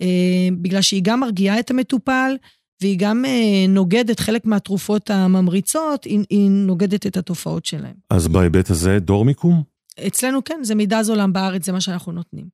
אה, 0.00 0.48
בגלל 0.62 0.82
שהיא 0.82 1.02
גם 1.04 1.20
מרגיעה 1.20 1.58
את 1.58 1.70
המטופל, 1.70 2.36
והיא 2.80 2.98
גם 2.98 3.24
אה, 3.24 3.66
נוגדת 3.68 4.20
חלק 4.20 4.46
מהתרופות 4.46 5.10
הממריצות, 5.10 6.04
היא, 6.04 6.20
היא 6.30 6.50
נוגדת 6.50 7.06
את 7.06 7.16
התופעות 7.16 7.64
שלהם. 7.64 7.94
אז 8.10 8.28
בהיבט 8.28 8.70
הזה 8.70 8.98
דורמיקום? 8.98 9.62
אצלנו 10.06 10.44
כן, 10.44 10.60
זה 10.62 10.74
מידע 10.74 11.02
זולם 11.02 11.32
בארץ, 11.32 11.66
זה 11.66 11.72
מה 11.72 11.80
שאנחנו 11.80 12.12
נותנים. 12.12 12.46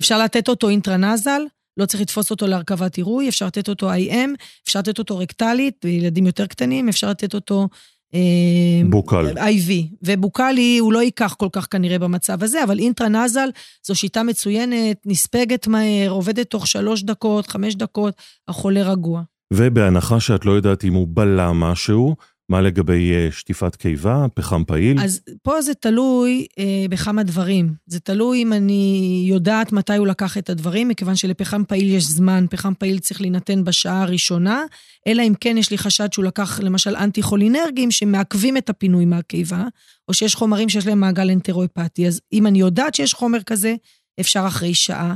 אפשר 0.00 0.18
לתת 0.18 0.48
אותו 0.48 0.68
אינטרנזל, 0.68 1.42
לא 1.76 1.86
צריך 1.86 2.02
לתפוס 2.02 2.30
אותו 2.30 2.46
להרכבת 2.46 2.96
עירוי, 2.96 3.28
אפשר 3.28 3.46
לתת 3.46 3.68
אותו 3.68 3.92
IM, 3.92 4.30
אפשר 4.64 4.78
לתת 4.78 4.98
אותו 4.98 5.18
רקטלית, 5.18 5.74
בילדים 5.84 6.26
יותר 6.26 6.46
קטנים, 6.46 6.88
אפשר 6.88 7.10
לתת 7.10 7.34
אותו... 7.34 7.68
אה, 8.14 8.90
בוקל. 8.90 9.38
IV. 9.38 9.72
ובוקלי 10.02 10.78
הוא 10.78 10.92
לא 10.92 11.02
ייקח 11.02 11.34
כל 11.34 11.48
כך 11.52 11.66
כנראה 11.70 11.98
במצב 11.98 12.42
הזה, 12.42 12.64
אבל 12.64 12.78
אינטרנזל 12.78 13.48
זו 13.86 13.94
שיטה 13.94 14.22
מצוינת, 14.22 14.96
נספגת 15.06 15.66
מהר, 15.66 16.10
עובדת 16.10 16.50
תוך 16.50 16.66
שלוש 16.66 17.02
דקות, 17.02 17.46
חמש 17.46 17.74
דקות, 17.74 18.14
החולה 18.48 18.82
רגוע. 18.82 19.22
ובהנחה 19.52 20.20
שאת 20.20 20.44
לא 20.44 20.52
יודעת 20.52 20.84
אם 20.84 20.94
הוא 20.94 21.08
בלע 21.10 21.52
משהו, 21.52 22.16
מה 22.48 22.60
לגבי 22.60 23.12
אה, 23.12 23.28
שטיפת 23.32 23.76
קיבה, 23.76 24.26
פחם 24.34 24.64
פעיל? 24.66 25.00
אז 25.00 25.20
פה 25.42 25.62
זה 25.62 25.74
תלוי 25.74 26.46
אה, 26.58 26.86
בכמה 26.90 27.22
דברים. 27.22 27.74
זה 27.86 28.00
תלוי 28.00 28.42
אם 28.42 28.52
אני 28.52 29.24
יודעת 29.28 29.72
מתי 29.72 29.96
הוא 29.96 30.06
לקח 30.06 30.38
את 30.38 30.50
הדברים, 30.50 30.88
מכיוון 30.88 31.16
שלפחם 31.16 31.64
פעיל 31.64 31.94
יש 31.94 32.04
זמן, 32.04 32.46
פחם 32.50 32.72
פעיל 32.78 32.98
צריך 32.98 33.20
להינתן 33.20 33.64
בשעה 33.64 34.02
הראשונה, 34.02 34.62
אלא 35.06 35.22
אם 35.22 35.32
כן 35.40 35.58
יש 35.58 35.70
לי 35.70 35.78
חשד 35.78 36.12
שהוא 36.12 36.24
לקח 36.24 36.60
למשל 36.60 36.96
אנטי-חולינרגים 36.96 37.90
שמעכבים 37.90 38.56
את 38.56 38.70
הפינוי 38.70 39.04
מהקיבה, 39.04 39.64
או 40.08 40.14
שיש 40.14 40.34
חומרים 40.34 40.68
שיש 40.68 40.86
להם 40.86 41.00
מעגל 41.00 41.30
אנטרואפטי. 41.30 42.06
אז 42.06 42.20
אם 42.32 42.46
אני 42.46 42.58
יודעת 42.58 42.94
שיש 42.94 43.14
חומר 43.14 43.42
כזה, 43.42 43.74
אפשר 44.20 44.44
אחרי 44.46 44.74
שעה. 44.74 45.14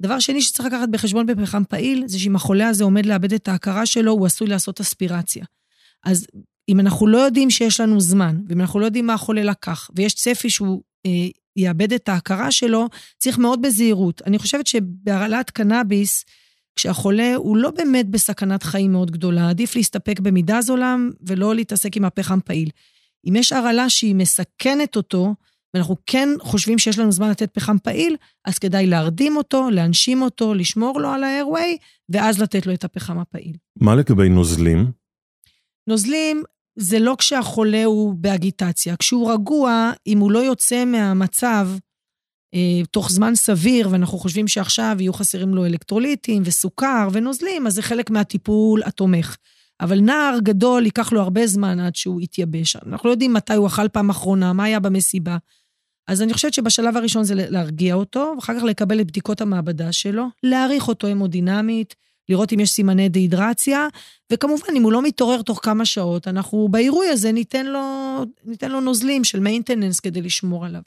דבר 0.00 0.18
שני 0.18 0.42
שצריך 0.42 0.68
לקחת 0.68 0.88
בחשבון 0.88 1.26
בפחם 1.26 1.62
פעיל, 1.68 2.04
זה 2.06 2.18
שאם 2.18 2.36
החולה 2.36 2.68
הזה 2.68 2.84
עומד 2.84 3.06
לאבד 3.06 3.32
את 3.32 3.48
ההכרה 3.48 3.86
שלו, 3.86 4.12
הוא 4.12 4.26
עשוי 4.26 4.46
לעשות 4.46 4.80
אספירציה. 4.80 5.44
אז 6.04 6.26
אם 6.68 6.80
אנחנו 6.80 7.06
לא 7.06 7.18
יודעים 7.18 7.50
שיש 7.50 7.80
לנו 7.80 8.00
זמן, 8.00 8.40
ואם 8.48 8.60
אנחנו 8.60 8.80
לא 8.80 8.84
יודעים 8.84 9.06
מה 9.06 9.14
החולה 9.14 9.42
לקח, 9.42 9.90
ויש 9.96 10.14
צפי 10.14 10.50
שהוא 10.50 10.82
אה, 11.06 11.10
יאבד 11.56 11.92
את 11.92 12.08
ההכרה 12.08 12.50
שלו, 12.50 12.88
צריך 13.18 13.38
מאוד 13.38 13.62
בזהירות. 13.62 14.22
אני 14.26 14.38
חושבת 14.38 14.66
שבהרעלת 14.66 15.50
קנאביס, 15.50 16.24
כשהחולה 16.76 17.34
הוא 17.36 17.56
לא 17.56 17.70
באמת 17.70 18.08
בסכנת 18.08 18.62
חיים 18.62 18.92
מאוד 18.92 19.10
גדולה, 19.10 19.50
עדיף 19.50 19.76
להסתפק 19.76 20.20
במידה 20.20 20.60
זולה 20.60 20.96
ולא 21.26 21.54
להתעסק 21.54 21.96
עם 21.96 22.04
הפחם 22.04 22.38
פעיל. 22.44 22.70
אם 23.28 23.36
יש 23.36 23.52
הרעלה 23.52 23.90
שהיא 23.90 24.14
מסכנת 24.14 24.96
אותו, 24.96 25.34
ואנחנו 25.74 25.96
כן 26.06 26.28
חושבים 26.40 26.78
שיש 26.78 26.98
לנו 26.98 27.12
זמן 27.12 27.30
לתת 27.30 27.54
פחם 27.54 27.78
פעיל, 27.78 28.16
אז 28.44 28.58
כדאי 28.58 28.86
להרדים 28.86 29.36
אותו, 29.36 29.70
להנשים 29.70 30.22
אותו, 30.22 30.54
לשמור 30.54 31.00
לו 31.00 31.08
על 31.08 31.24
ה-airway, 31.24 31.78
ואז 32.08 32.42
לתת 32.42 32.66
לו 32.66 32.74
את 32.74 32.84
הפחם 32.84 33.18
הפעיל. 33.18 33.56
מה 33.80 33.94
לגבי 33.94 34.28
נוזלים? 34.28 34.90
נוזלים 35.86 36.42
זה 36.76 36.98
לא 36.98 37.16
כשהחולה 37.18 37.84
הוא 37.84 38.14
באגיטציה. 38.14 38.96
כשהוא 38.96 39.32
רגוע, 39.32 39.92
אם 40.06 40.18
הוא 40.18 40.32
לא 40.32 40.38
יוצא 40.38 40.84
מהמצב 40.84 41.68
אה, 42.54 42.80
תוך 42.90 43.10
זמן 43.10 43.34
סביר, 43.34 43.88
ואנחנו 43.90 44.18
חושבים 44.18 44.48
שעכשיו 44.48 44.96
יהיו 45.00 45.12
חסרים 45.12 45.54
לו 45.54 45.66
אלקטרוליטים 45.66 46.42
וסוכר 46.46 47.08
ונוזלים, 47.12 47.66
אז 47.66 47.74
זה 47.74 47.82
חלק 47.82 48.10
מהטיפול 48.10 48.82
התומך. 48.84 49.36
אבל 49.80 50.00
נער 50.00 50.38
גדול, 50.42 50.84
ייקח 50.84 51.12
לו 51.12 51.20
הרבה 51.20 51.46
זמן 51.46 51.80
עד 51.80 51.96
שהוא 51.96 52.20
יתייבש. 52.20 52.76
אנחנו 52.76 53.08
לא 53.08 53.12
יודעים 53.12 53.32
מתי 53.32 53.54
הוא 53.54 53.66
אכל 53.66 53.88
פעם 53.88 54.10
אחרונה, 54.10 54.52
מה 54.52 54.64
היה 54.64 54.80
במסיבה. 54.80 55.36
אז 56.08 56.22
אני 56.22 56.34
חושבת 56.34 56.54
שבשלב 56.54 56.96
הראשון 56.96 57.24
זה 57.24 57.34
להרגיע 57.34 57.94
אותו, 57.94 58.34
ואחר 58.36 58.58
כך 58.58 58.64
לקבל 58.64 59.00
את 59.00 59.06
בדיקות 59.06 59.40
המעבדה 59.40 59.92
שלו, 59.92 60.26
להעריך 60.42 60.88
אותו 60.88 61.06
המודינמית, 61.06 61.94
לראות 62.28 62.52
אם 62.52 62.60
יש 62.60 62.70
סימני 62.70 63.08
דהידרציה, 63.08 63.88
וכמובן, 64.32 64.76
אם 64.76 64.82
הוא 64.82 64.92
לא 64.92 65.02
מתעורר 65.02 65.42
תוך 65.42 65.60
כמה 65.62 65.84
שעות, 65.84 66.28
אנחנו 66.28 66.68
בעירוי 66.70 67.08
הזה 67.08 67.32
ניתן 67.32 67.66
לו, 67.66 67.80
ניתן 68.44 68.70
לו 68.70 68.80
נוזלים 68.80 69.24
של 69.24 69.40
מיינטננס 69.40 70.00
כדי 70.00 70.22
לשמור 70.22 70.66
עליו. 70.66 70.82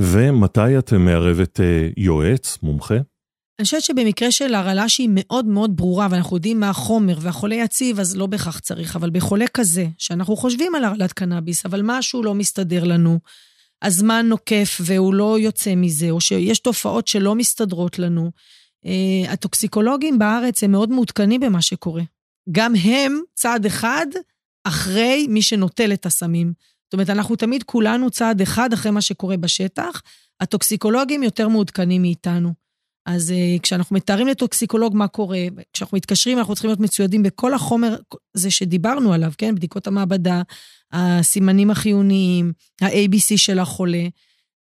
ומתי 0.00 0.78
את 0.78 0.92
מערבת 0.92 1.60
אה, 1.60 1.88
יועץ, 1.96 2.58
מומחה? 2.62 2.94
אני 3.58 3.64
חושבת 3.64 3.82
שבמקרה 3.82 4.30
של 4.30 4.54
הרעלה 4.54 4.88
שהיא 4.88 5.08
מאוד 5.12 5.46
מאוד 5.46 5.76
ברורה, 5.76 6.08
ואנחנו 6.10 6.36
יודעים 6.36 6.60
מה 6.60 6.70
החומר, 6.70 7.18
והחולה 7.20 7.54
יציב, 7.54 8.00
אז 8.00 8.16
לא 8.16 8.26
בהכרח 8.26 8.58
צריך, 8.58 8.96
אבל 8.96 9.10
בחולה 9.10 9.46
כזה, 9.48 9.86
שאנחנו 9.98 10.36
חושבים 10.36 10.74
על 10.74 10.84
הרעלת 10.84 11.12
קנאביס, 11.12 11.66
אבל 11.66 11.80
משהו 11.84 12.22
לא 12.22 12.34
מסתדר 12.34 12.84
לנו, 12.84 13.18
הזמן 13.82 14.26
נוקף 14.28 14.80
והוא 14.80 15.14
לא 15.14 15.38
יוצא 15.38 15.74
מזה, 15.74 16.10
או 16.10 16.20
שיש 16.20 16.58
תופעות 16.58 17.08
שלא 17.08 17.34
מסתדרות 17.34 17.98
לנו, 17.98 18.30
הטוקסיקולוגים 19.28 20.18
בארץ 20.18 20.64
הם 20.64 20.72
מאוד 20.72 20.90
מעודכנים 20.90 21.40
במה 21.40 21.62
שקורה. 21.62 22.02
גם 22.52 22.74
הם 22.74 23.20
צעד 23.34 23.66
אחד 23.66 24.06
אחרי 24.64 25.26
מי 25.28 25.42
שנוטל 25.42 25.92
את 25.92 26.06
הסמים. 26.06 26.52
זאת 26.86 26.92
אומרת, 26.92 27.10
אנחנו 27.10 27.36
תמיד 27.36 27.62
כולנו 27.62 28.10
צעד 28.10 28.40
אחד 28.40 28.72
אחרי 28.72 28.90
מה 28.90 29.00
שקורה 29.00 29.36
בשטח. 29.36 30.02
הטוקסיקולוגים 30.40 31.22
יותר 31.22 31.48
מעודכנים 31.48 32.02
מאיתנו. 32.02 32.52
אז 33.06 33.30
uh, 33.30 33.60
כשאנחנו 33.62 33.96
מתארים 33.96 34.26
לטוקסיקולוג 34.26 34.96
מה 34.96 35.08
קורה, 35.08 35.38
כשאנחנו 35.72 35.96
מתקשרים, 35.96 36.38
אנחנו 36.38 36.54
צריכים 36.54 36.68
להיות 36.68 36.80
מצוידים 36.80 37.22
בכל 37.22 37.54
החומר 37.54 37.96
הזה 38.34 38.50
שדיברנו 38.50 39.12
עליו, 39.12 39.32
כן? 39.38 39.54
בדיקות 39.54 39.86
המעבדה, 39.86 40.42
הסימנים 40.92 41.70
החיוניים, 41.70 42.52
ה-ABC 42.82 43.36
של 43.36 43.58
החולה. 43.58 44.02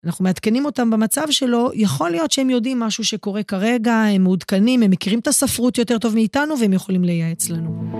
אנחנו 0.07 0.25
מעדכנים 0.25 0.65
אותם 0.65 0.91
במצב 0.91 1.27
שלו, 1.31 1.71
יכול 1.75 2.11
להיות 2.11 2.33
שהם 2.33 2.51
יודעים 2.51 2.81
משהו 2.81 3.05
שקורה 3.05 3.43
כרגע, 3.43 3.95
הם 3.95 4.23
מעודכנים, 4.23 4.83
הם 4.83 4.91
מכירים 4.91 5.19
את 5.19 5.27
הספרות 5.27 5.79
יותר 5.79 5.99
טוב 5.99 6.15
מאיתנו 6.15 6.61
והם 6.61 6.73
יכולים 6.73 7.05
לייעץ 7.05 7.51
לנו. 7.51 7.93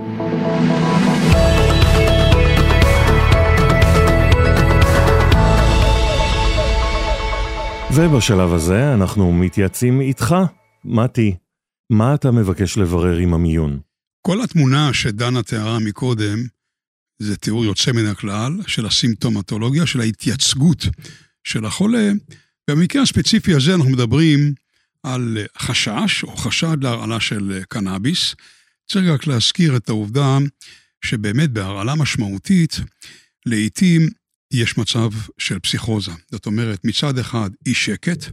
ובשלב 7.93 8.53
הזה 8.53 8.93
אנחנו 8.93 9.33
מתייעצים 9.33 10.01
איתך, 10.01 10.35
מתי. 10.85 11.35
מה 11.89 12.13
אתה 12.13 12.31
מבקש 12.31 12.77
לברר 12.77 13.17
עם 13.17 13.33
המיון? 13.33 13.79
כל 14.21 14.43
התמונה 14.43 14.93
שדנה 14.93 15.43
תיארה 15.43 15.79
מקודם, 15.79 16.37
זה 17.19 17.35
תיאור 17.37 17.65
יוצא 17.65 17.91
מן 17.91 18.05
הכלל 18.05 18.51
של 18.67 18.85
הסימפטומטולוגיה, 18.85 19.85
של 19.85 19.99
ההתייצגות 19.99 20.87
של 21.47 21.65
החולה. 21.65 22.11
במקרה 22.69 23.01
הספציפי 23.01 23.53
הזה 23.53 23.75
אנחנו 23.75 23.89
מדברים 23.89 24.53
על 25.03 25.37
חשש 25.57 26.23
או 26.23 26.37
חשד 26.37 26.77
להרעלה 26.81 27.19
של 27.19 27.61
קנאביס. 27.69 28.35
צריך 28.87 29.05
רק 29.09 29.27
להזכיר 29.27 29.75
את 29.77 29.89
העובדה 29.89 30.37
שבאמת 31.05 31.51
בהרעלה 31.51 31.95
משמעותית, 31.95 32.79
לעתים 33.45 34.09
יש 34.51 34.77
מצב 34.77 35.09
של 35.37 35.59
פסיכוזה. 35.59 36.11
זאת 36.31 36.45
אומרת, 36.45 36.85
מצד 36.85 37.17
אחד 37.17 37.49
אי 37.65 37.73
שקט, 37.73 38.25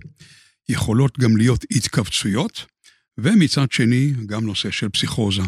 יכולות 0.69 1.19
גם 1.19 1.37
להיות 1.37 1.65
התכווצויות, 1.71 2.67
ומצד 3.19 3.73
שני, 3.73 4.13
גם 4.27 4.47
נושא 4.47 4.71
של 4.71 4.89
פסיכוזה. 4.89 5.43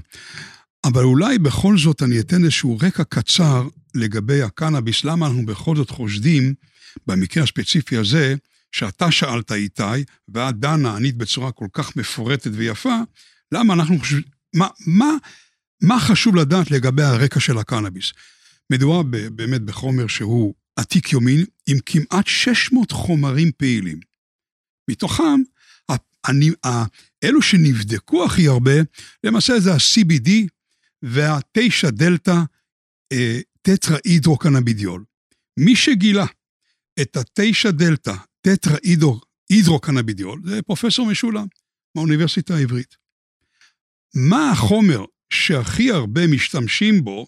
אבל 0.86 1.02
אולי 1.02 1.38
בכל 1.38 1.78
זאת 1.78 2.02
אני 2.02 2.20
אתן 2.20 2.44
איזשהו 2.44 2.78
רקע 2.82 3.04
קצר 3.04 3.68
לגבי 3.94 4.42
הקנאביס, 4.42 5.04
למה 5.04 5.26
אנחנו 5.26 5.46
בכל 5.46 5.76
זאת 5.76 5.90
חושדים 5.90 6.54
במקרה 7.06 7.42
הספציפי 7.42 7.96
הזה, 7.96 8.34
שאתה 8.72 9.10
שאלת 9.10 9.52
איתי, 9.52 10.04
ואת 10.28 10.58
דנה, 10.58 10.96
ענית 10.96 11.16
בצורה 11.16 11.52
כל 11.52 11.66
כך 11.72 11.96
מפורטת 11.96 12.50
ויפה, 12.54 12.98
למה 13.52 13.74
אנחנו 13.74 13.98
חושבים, 13.98 14.22
מה, 14.54 14.68
מה, 14.86 15.10
מה 15.82 16.00
חשוב 16.00 16.36
לדעת 16.36 16.70
לגבי 16.70 17.02
הרקע 17.02 17.40
של 17.40 17.58
הקנאביס? 17.58 18.12
מדובר 18.70 19.02
באמת 19.30 19.62
בחומר 19.62 20.06
שהוא 20.06 20.54
עתיק 20.76 21.12
יומין, 21.12 21.44
עם 21.66 21.78
כמעט 21.86 22.26
600 22.26 22.92
חומרים 22.92 23.50
פעילים. 23.56 24.00
מתוכם, 24.90 25.40
אני, 26.28 26.50
אלו 27.24 27.42
שנבדקו 27.42 28.24
הכי 28.24 28.48
הרבה, 28.48 28.72
למעשה 29.24 29.60
זה 29.60 29.72
ה-CBD 29.72 30.30
וה-9 31.02 31.90
דלתא 31.90 32.36
אה, 33.12 33.40
טטרה 33.62 33.98
הידרוקנבידיול. 34.04 35.04
מי 35.56 35.76
שגילה 35.76 36.26
את 37.00 37.16
התשע 37.16 37.70
דלתא, 37.70 38.14
טטרה 38.40 38.76
הידרוקנבידיול, 39.50 40.40
זה 40.44 40.62
פרופסור 40.62 41.06
משולם 41.06 41.46
מהאוניברסיטה 41.94 42.54
העברית. 42.54 42.96
מה 44.14 44.50
החומר 44.50 45.04
שהכי 45.32 45.90
הרבה 45.90 46.26
משתמשים 46.26 47.04
בו 47.04 47.26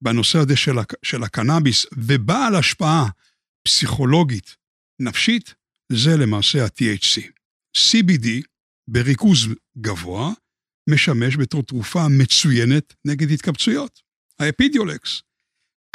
בנושא 0.00 0.38
הזה 0.38 0.56
של, 0.56 0.72
של 1.02 1.22
הקנאביס 1.22 1.86
ובעל 1.92 2.54
השפעה 2.54 3.08
פסיכולוגית 3.62 4.56
נפשית, 5.00 5.54
זה 5.92 6.16
למעשה 6.16 6.64
ה-THC. 6.64 7.22
CBD 7.76 8.26
בריכוז 8.88 9.38
גבוה 9.78 10.32
משמש 10.94 11.36
בתור 11.36 11.62
תרופה 11.62 12.06
מצוינת 12.08 12.94
נגד 13.04 13.30
התקבצויות, 13.30 14.02
האפידיולקס. 14.38 15.22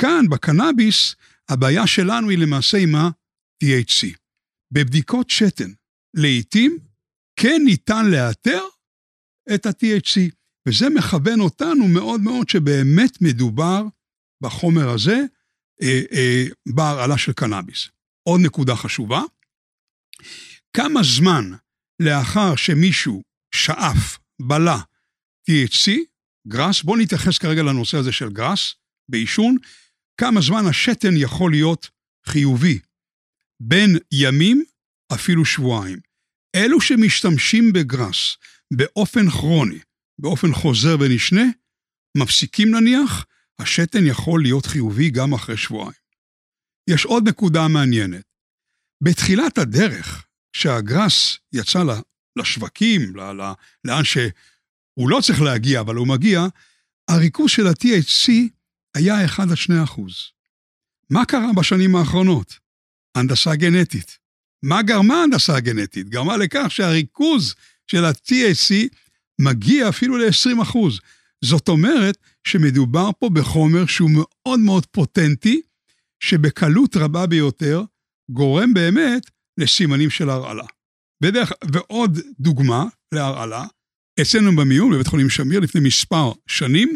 כאן 0.02 0.26
בקנאביס 0.30 1.16
הבעיה 1.50 1.88
שלנו 1.88 2.30
היא 2.30 2.38
למעשה 2.38 2.78
עם 2.78 2.96
ה-THC. 2.96 4.18
בבדיקות 4.72 5.30
שתן, 5.30 5.72
לעתים 6.14 6.78
כן 7.40 7.62
ניתן 7.66 8.06
לאתר 8.12 8.62
את 9.56 9.66
ה-THC, 9.66 10.20
וזה 10.68 10.90
מכוון 10.90 11.40
אותנו 11.40 11.88
מאוד 11.88 12.22
מאוד 12.22 12.50
שבאמת 12.50 13.22
מדובר 13.22 13.84
בחומר 14.44 14.90
הזה 14.90 15.18
אה, 15.82 16.02
אה, 16.12 16.46
בהרעלה 16.68 17.18
של 17.18 17.34
קנאביס. 17.34 17.88
עוד 18.24 18.42
נקודה 18.44 18.76
חשובה, 18.76 19.22
כמה 20.74 21.00
זמן 21.04 21.52
לאחר 22.02 22.56
שמישהו 22.56 23.24
שאף, 23.56 24.18
בלע 24.42 24.78
THC, 25.50 25.92
גראס, 26.48 26.82
בואו 26.84 26.98
נתייחס 26.98 27.38
כרגע 27.38 27.64
לנושא 27.64 27.98
הזה 27.98 28.12
של 28.12 28.30
גראס 28.30 28.76
בעישון, 29.10 29.58
כמה 30.22 30.42
זמן 30.42 30.66
השתן 30.70 31.14
יכול 31.18 31.52
להיות 31.52 31.90
חיובי. 32.26 32.80
בין 33.60 33.98
ימים, 34.12 34.64
אפילו 35.14 35.46
שבועיים. 35.46 36.00
אלו 36.56 36.82
שמשתמשים 36.82 37.74
בגראס 37.74 38.38
באופן 38.74 39.30
כרוני, 39.30 39.80
באופן 40.20 40.54
חוזר 40.54 40.96
ונשנה, 41.00 41.46
מפסיקים 42.18 42.76
נניח, 42.76 43.26
השתן 43.60 44.06
יכול 44.06 44.42
להיות 44.42 44.66
חיובי 44.66 45.10
גם 45.10 45.34
אחרי 45.34 45.58
שבועיים. 45.58 46.08
יש 46.90 47.06
עוד 47.06 47.30
נקודה 47.30 47.68
מעניינת. 47.68 48.24
בתחילת 49.04 49.58
הדרך, 49.58 50.26
כשהגראס 50.54 51.38
יצא 51.54 51.84
לשווקים, 52.38 53.14
לאן 53.86 54.04
שהוא 54.04 55.10
לא 55.10 55.20
צריך 55.22 55.42
להגיע, 55.42 55.80
אבל 55.80 55.96
הוא 55.96 56.08
מגיע, 56.08 56.48
הריכוז 57.08 57.52
של 57.52 57.68
ה-THC 57.68 58.32
היה 58.96 59.26
1 59.26 59.40
עד 59.40 59.56
2 59.56 59.84
אחוז. 59.84 60.14
מה 61.10 61.26
קרה 61.26 61.54
בשנים 61.56 61.96
האחרונות? 61.96 62.60
הנדסה 63.16 63.56
גנטית. 63.56 64.18
מה 64.64 64.82
גרמה 64.82 65.16
ההנדסה 65.16 65.56
הגנטית? 65.56 66.10
גרמה 66.10 66.38
לכך 66.38 66.66
שהריכוז 66.70 67.56
של 67.88 68.06
ה-THC 68.06 68.74
מגיע 69.40 69.90
אפילו 69.90 70.18
ל-20 70.18 70.62
זאת 71.42 71.68
אומרת 71.68 72.18
שמדובר 72.48 73.10
פה 73.20 73.30
בחומר 73.30 73.86
שהוא 73.86 74.10
מאוד 74.14 74.60
מאוד 74.60 74.86
פוטנטי, 74.86 75.62
שבקלות 76.20 76.96
רבה 76.96 77.28
ביותר 77.28 77.84
גורם 78.30 78.74
באמת 78.74 79.30
לסימנים 79.58 80.10
של 80.10 80.30
הרעלה. 80.30 80.66
בדרך, 81.22 81.52
ועוד 81.74 82.20
דוגמה 82.40 82.86
להרעלה, 83.12 83.66
אצלנו 84.22 84.56
במיון 84.56 84.94
בבית 84.94 85.08
חולים 85.08 85.30
שמיר 85.30 85.60
לפני 85.60 85.82
מספר 85.82 86.32
שנים, 86.48 86.96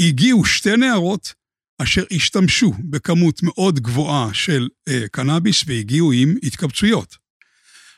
הגיעו 0.00 0.44
שתי 0.44 0.76
נערות 0.76 1.34
אשר 1.82 2.04
השתמשו 2.10 2.72
בכמות 2.90 3.42
מאוד 3.42 3.80
גבוהה 3.80 4.34
של 4.34 4.68
אה, 4.88 5.04
קנאביס 5.12 5.64
והגיעו 5.66 6.12
עם 6.12 6.34
התקבצויות. 6.42 7.16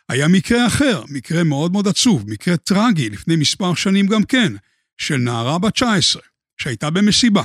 היה 0.08 0.28
מקרה 0.28 0.66
אחר, 0.66 1.04
מקרה 1.08 1.44
מאוד 1.44 1.72
מאוד 1.72 1.88
עצוב, 1.88 2.30
מקרה 2.30 2.56
טרגי, 2.56 3.10
לפני 3.10 3.36
מספר 3.36 3.74
שנים 3.74 4.06
גם 4.06 4.24
כן, 4.24 4.52
של 4.98 5.16
נערה 5.16 5.58
בת 5.58 5.74
19, 5.74 6.22
שהייתה 6.60 6.90
במסיבה. 6.90 7.42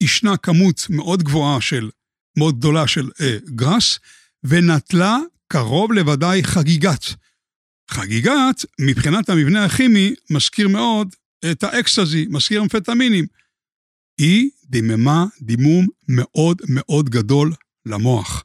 ישנה 0.00 0.36
כמות 0.36 0.86
מאוד 0.90 1.22
גבוהה 1.22 1.60
של, 1.60 1.90
מאוד 2.38 2.58
גדולה 2.58 2.86
של 2.86 3.10
אה, 3.20 3.36
גראס, 3.44 3.98
ונטלה 4.44 5.18
קרוב 5.54 5.92
לוודאי 5.92 6.44
חגיגת. 6.44 7.04
חגיגת, 7.90 8.64
מבחינת 8.80 9.28
המבנה 9.28 9.64
הכימי, 9.64 10.14
מזכיר 10.30 10.68
מאוד 10.68 11.14
את 11.50 11.62
האקסטזי, 11.62 12.26
מזכיר 12.30 12.62
אמפטמינים. 12.62 13.26
היא 14.20 14.50
דיממה 14.64 15.26
דימום 15.40 15.86
מאוד 16.08 16.62
מאוד 16.68 17.08
גדול 17.08 17.52
למוח. 17.86 18.44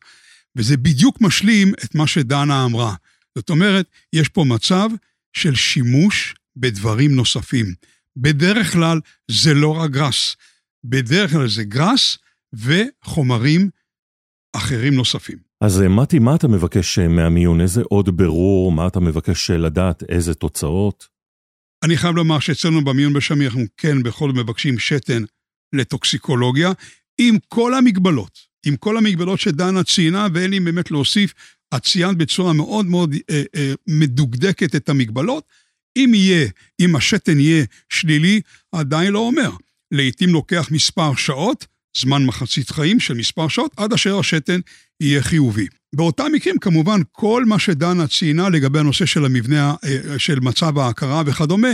וזה 0.55 0.77
בדיוק 0.77 1.21
משלים 1.21 1.73
את 1.83 1.95
מה 1.95 2.07
שדנה 2.07 2.65
אמרה. 2.65 2.95
זאת 3.35 3.49
אומרת, 3.49 3.85
יש 4.13 4.29
פה 4.29 4.43
מצב 4.43 4.89
של 5.33 5.55
שימוש 5.55 6.35
בדברים 6.55 7.15
נוספים. 7.15 7.73
בדרך 8.17 8.73
כלל 8.73 8.99
זה 9.31 9.53
לא 9.53 9.75
רק 9.75 9.91
גראס, 9.91 10.35
בדרך 10.83 11.31
כלל 11.31 11.49
זה 11.49 11.63
גראס 11.63 12.17
וחומרים 12.53 13.69
אחרים 14.53 14.93
נוספים. 14.93 15.37
אז 15.61 15.81
אה, 15.81 15.89
מתי, 15.89 16.19
מה 16.19 16.35
אתה 16.35 16.47
מבקש 16.47 16.99
אה, 16.99 17.07
מהמיון? 17.07 17.61
איזה 17.61 17.81
עוד 17.81 18.17
ברור? 18.17 18.71
מה 18.71 18.87
אתה 18.87 18.99
מבקש 18.99 19.51
אה, 19.51 19.57
לדעת? 19.57 20.03
איזה 20.09 20.33
תוצאות? 20.33 21.07
אני 21.83 21.97
חייב 21.97 22.15
לומר 22.15 22.39
שאצלנו 22.39 22.85
במיון 22.85 23.13
בשמי 23.13 23.45
אנחנו 23.45 23.65
כן 23.77 24.03
בכל 24.03 24.31
מבקשים 24.31 24.79
שתן 24.79 25.23
לטוקסיקולוגיה, 25.73 26.71
עם 27.21 27.37
כל 27.47 27.73
המגבלות, 27.73 28.39
עם 28.65 28.75
כל 28.75 28.97
המגבלות 28.97 29.39
שדנה 29.39 29.83
ציינה, 29.83 30.27
ואין 30.33 30.51
לי 30.51 30.59
באמת 30.59 30.91
להוסיף, 30.91 31.33
את 31.75 31.83
ציינת 31.83 32.17
בצורה 32.17 32.53
מאוד 32.53 32.85
מאוד 32.85 33.15
אה, 33.29 33.43
אה, 33.55 33.73
מדוקדקת 33.87 34.75
את 34.75 34.89
המגבלות. 34.89 35.43
אם 35.97 36.11
יהיה, 36.13 36.47
אם 36.79 36.95
השתן 36.95 37.39
יהיה 37.39 37.65
שלילי, 37.89 38.41
עדיין 38.71 39.11
לא 39.11 39.19
אומר. 39.19 39.51
לעתים 39.91 40.29
לוקח 40.29 40.67
מספר 40.71 41.15
שעות, 41.15 41.65
זמן 41.97 42.25
מחצית 42.25 42.69
חיים 42.69 42.99
של 42.99 43.13
מספר 43.13 43.47
שעות, 43.47 43.71
עד 43.77 43.93
אשר 43.93 44.19
השתן 44.19 44.59
יהיה 44.99 45.23
חיובי. 45.23 45.67
באותם 45.95 46.31
מקרים, 46.33 46.57
כמובן, 46.57 47.01
כל 47.11 47.45
מה 47.45 47.59
שדנה 47.59 48.07
ציינה 48.07 48.49
לגבי 48.49 48.79
הנושא 48.79 49.05
של 49.05 49.25
המבנה, 49.25 49.75
אה, 49.83 50.19
של 50.19 50.39
מצב 50.39 50.77
ההכרה 50.77 51.23
וכדומה, 51.25 51.67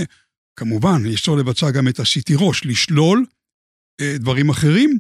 כמובן, 0.59 1.05
יש 1.05 1.23
צורך 1.23 1.39
לבצע 1.39 1.71
גם 1.71 1.87
את 1.87 1.99
ה-CT 1.99 2.33
ראש, 2.35 2.65
לשלול 2.65 3.25
אה, 4.01 4.15
דברים 4.19 4.49
אחרים, 4.49 4.97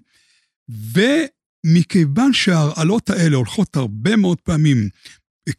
ומכיוון 0.69 2.33
שההרעלות 2.33 3.09
האלה 3.09 3.35
הולכות 3.35 3.75
הרבה 3.75 4.15
מאוד 4.15 4.37
פעמים, 4.41 4.89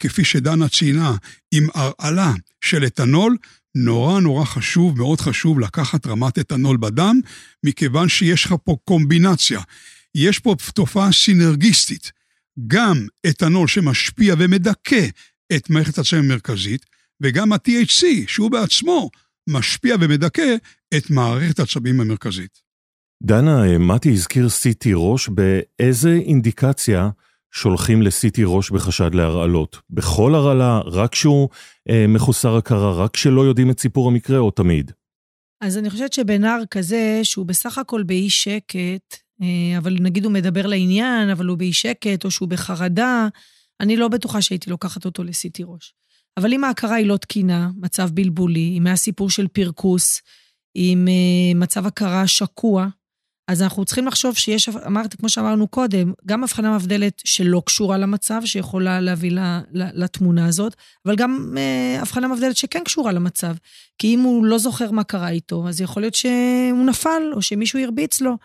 כפי 0.00 0.25
שדנה 0.25 0.68
ציינה, 0.68 1.16
עם 1.54 1.66
הרעלה 1.75 2.32
של 2.60 2.86
אתנול, 2.86 3.36
נורא 3.78 4.21
נורא 4.21 4.45
חשוב, 4.45 4.99
מאוד 4.99 5.20
חשוב 5.20 5.61
לקחת 5.61 6.07
רמת 6.07 6.38
אתנול 6.38 6.77
בדם, 6.77 7.20
מכיוון 7.64 8.09
שיש 8.09 8.44
לך 8.44 8.55
פה 8.64 8.77
קומבינציה. 8.85 9.61
יש 10.14 10.38
פה 10.38 10.55
תופעה 10.74 11.12
סינרגיסטית, 11.12 12.12
גם 12.66 13.07
אתנול 13.29 13.68
שמשפיע 13.68 14.35
ומדכא 14.38 15.07
את 15.57 15.70
מערכת 15.70 15.98
הצבעים 15.98 16.24
המרכזית, 16.24 16.87
וגם 17.20 17.53
ה-THC, 17.53 18.05
שהוא 18.27 18.50
בעצמו 18.50 19.11
משפיע 19.48 19.96
ומדכא 20.00 20.55
את 20.96 21.11
מערכת 21.11 21.59
העצבים 21.59 22.00
המרכזית. 22.00 22.62
דנה, 23.22 23.79
מתי 23.79 24.12
הזכיר 24.12 24.46
CT 24.46 24.88
ראש, 24.94 25.29
באיזה 25.29 26.12
אינדיקציה 26.27 27.11
שולחים 27.57 28.03
ל-CT 28.03 28.40
ראש 28.45 28.71
בחשד 28.71 29.14
להרעלות? 29.14 29.79
בכל 29.90 30.35
הרעלה, 30.35 30.81
רק 30.87 31.12
כשהוא 31.12 31.49
אה, 31.90 32.07
מחוסר 32.09 32.57
הכרה, 32.57 32.92
רק 32.92 33.11
כשלא 33.11 33.40
יודעים 33.40 33.71
את 33.71 33.81
סיפור 33.81 34.09
המקרה 34.09 34.38
או 34.38 34.51
תמיד? 34.51 34.92
אז 35.61 35.79
אני 35.79 35.90
חושבת 35.90 36.12
שבנער 36.12 36.62
כזה, 36.71 37.21
שהוא 37.23 37.47
בסך 37.47 37.79
הכל 37.79 38.03
באי 38.03 38.31
שקט, 38.31 39.16
אה, 39.42 39.79
אבל 39.79 39.97
נגיד 40.01 40.25
הוא 40.25 40.33
מדבר 40.33 40.66
לעניין, 40.66 41.31
אבל 41.31 41.47
הוא 41.47 41.59
באי 41.59 41.73
שקט, 41.73 42.25
או 42.25 42.31
שהוא 42.31 42.49
בחרדה, 42.49 43.29
אני 43.81 43.97
לא 43.97 44.09
בטוחה 44.09 44.42
שהייתי 44.42 44.71
לוקחת 44.71 45.05
אותו 45.05 45.25
ל-CT 45.25 45.64
ראש. 45.66 45.95
אבל 46.37 46.53
אם 46.53 46.64
ההכרה 46.64 46.95
היא 46.95 47.07
לא 47.07 47.16
תקינה, 47.16 47.71
מצב 47.77 48.11
בלבולי, 48.11 48.75
אם 48.79 48.87
היה 48.87 48.97
סיפור 48.97 49.31
של 49.31 49.49
פרכוס, 49.49 50.21
עם 50.75 51.09
אה, 51.09 51.55
מצב 51.55 51.87
הכרה 51.87 52.27
שקוע, 52.27 52.88
אז 53.48 53.62
אנחנו 53.62 53.85
צריכים 53.85 54.06
לחשוב 54.06 54.37
שיש, 54.37 54.68
אמרתי, 54.68 55.16
כמו 55.16 55.28
שאמרנו 55.28 55.68
קודם, 55.68 56.12
גם 56.26 56.44
הבחנה 56.44 56.76
מבדלת 56.76 57.22
שלא 57.24 57.62
קשורה 57.66 57.98
למצב, 57.98 58.42
שיכולה 58.44 59.00
להביא 59.00 59.30
לתמונה 59.72 60.46
הזאת, 60.46 60.76
אבל 61.06 61.16
גם 61.16 61.54
אה, 61.59 62.00
הבחנה 62.00 62.28
מבדלת 62.28 62.56
שכן 62.56 62.85
קשורה 62.85 63.12
למצב. 63.12 63.54
כי 63.98 64.14
אם 64.14 64.20
הוא 64.20 64.44
לא 64.44 64.59
זוכר 64.59 64.90
מה 64.90 65.04
קרה 65.04 65.28
איתו, 65.28 65.68
אז 65.68 65.80
יכול 65.80 66.02
להיות 66.02 66.14
שהוא 66.14 66.85
נפל, 66.87 67.22
או 67.32 67.42
שמישהו 67.42 67.78
הרביץ 67.78 68.20
לו. 68.20 68.37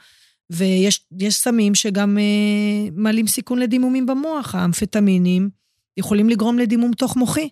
ויש 0.49 1.05
סמים 1.29 1.75
שגם 1.75 2.17
אה, 2.17 2.89
מעלים 2.91 3.27
סיכון 3.27 3.59
לדימומים 3.59 4.05
במוח, 4.05 4.55
האמפטמינים 4.55 5.49
יכולים 5.97 6.29
לגרום 6.29 6.59
לדימום 6.59 6.93
תוך 6.93 7.17
מוחי. 7.17 7.49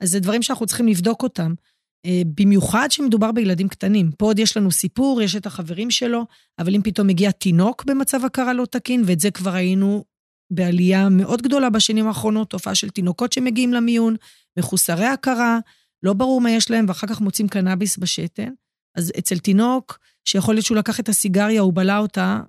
אז 0.00 0.10
זה 0.10 0.20
דברים 0.20 0.42
שאנחנו 0.42 0.66
צריכים 0.66 0.88
לבדוק 0.88 1.22
אותם. 1.22 1.54
אה, 2.06 2.22
במיוחד 2.40 2.90
שמדובר 2.90 3.32
בילדים 3.32 3.68
קטנים. 3.68 4.10
פה 4.12 4.26
עוד 4.26 4.38
יש 4.38 4.56
לנו 4.56 4.70
סיפור, 4.70 5.22
יש 5.22 5.36
את 5.36 5.46
החברים 5.46 5.90
שלו, 5.90 6.26
אבל 6.58 6.74
אם 6.74 6.82
פתאום 6.82 7.06
מגיע 7.06 7.30
תינוק 7.30 7.84
במצב 7.84 8.24
הכרה 8.24 8.52
לא 8.52 8.66
תקין, 8.70 9.02
ואת 9.06 9.20
זה 9.20 9.30
כבר 9.30 9.50
ראינו 9.50 10.04
בעלייה 10.50 11.08
מאוד 11.08 11.42
גדולה 11.42 11.70
בשנים 11.70 12.06
האחרונות, 12.06 12.50
תופעה 12.50 12.74
של 12.74 12.90
תינוקות 12.90 13.32
שמגיעים 13.32 13.72
למיון, 13.72 14.16
מחוסרי 14.58 15.06
הכרה, 15.06 15.58
לא 16.02 16.12
ברור 16.12 16.40
מה 16.40 16.50
יש 16.50 16.70
להם, 16.70 16.84
ואחר 16.88 17.06
כך 17.06 17.20
מוצאים 17.20 17.48
קנאביס 17.48 17.98
בשתן. 17.98 18.50
אז 18.96 19.12
אצל 19.18 19.38
תינוק, 19.38 19.98
שיכול 20.24 20.54
להיות 20.54 20.66
שהוא 20.66 20.76
לקח 20.76 21.00
את 21.00 21.08
הסיגריה, 21.08 21.60
הוא 21.60 21.72
בלע 21.74 21.98
אותה, 21.98 22.40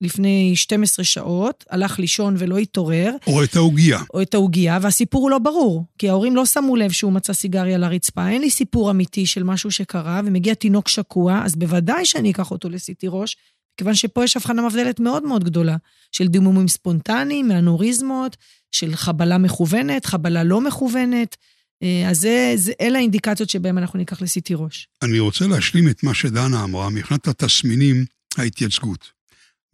לפני 0.00 0.52
12 0.56 1.04
שעות, 1.04 1.64
הלך 1.70 1.98
לישון 1.98 2.34
ולא 2.38 2.58
התעורר. 2.58 3.12
או 3.26 3.44
את 3.44 3.56
העוגייה. 3.56 4.00
או 4.14 4.22
את 4.22 4.34
העוגייה, 4.34 4.78
והסיפור 4.82 5.22
הוא 5.22 5.30
לא 5.30 5.38
ברור, 5.38 5.84
כי 5.98 6.08
ההורים 6.08 6.36
לא 6.36 6.46
שמו 6.46 6.76
לב 6.76 6.90
שהוא 6.90 7.12
מצא 7.12 7.32
סיגריה 7.32 7.74
על 7.74 7.84
הרצפה. 7.84 8.28
אין 8.28 8.40
לי 8.40 8.50
סיפור 8.50 8.90
אמיתי 8.90 9.26
של 9.26 9.42
משהו 9.42 9.70
שקרה, 9.70 10.20
ומגיע 10.24 10.54
תינוק 10.54 10.88
שקוע, 10.88 11.42
אז 11.44 11.56
בוודאי 11.56 12.04
שאני 12.04 12.30
אקח 12.30 12.50
אותו 12.50 12.68
לסיטי 12.68 13.06
ראש, 13.10 13.36
כיוון 13.76 13.94
שפה 13.94 14.24
יש 14.24 14.36
הבחנה 14.36 14.62
מבדלת 14.62 15.00
מאוד 15.00 15.22
מאוד 15.22 15.44
גדולה, 15.44 15.76
של 16.12 16.28
דימומים 16.28 16.68
ספונטניים, 16.68 17.48
מאנוריזמות, 17.48 18.36
של 18.70 18.96
חבלה 18.96 19.38
מכוונת, 19.38 20.06
חבלה 20.06 20.44
לא 20.44 20.60
מכוונת. 20.60 21.36
אה, 21.82 22.10
אז 22.10 22.20
זה, 22.20 22.52
זה, 22.56 22.72
אלה 22.80 22.98
האינדיקציות 22.98 23.50
שבהן 23.50 23.78
אנחנו 23.78 23.98
ניקח 23.98 24.22
לסיטי 24.22 24.54
ראש. 24.56 24.88
אני 25.02 25.18
רוצה 25.18 25.46
להשלים 25.46 25.88
את 25.88 26.02
מה 26.02 26.14
שדנה 26.14 26.64
אמרה, 26.64 26.90
מבחינת 26.90 27.28
התסמינים, 27.28 28.04
ההתייצגות. 28.36 29.17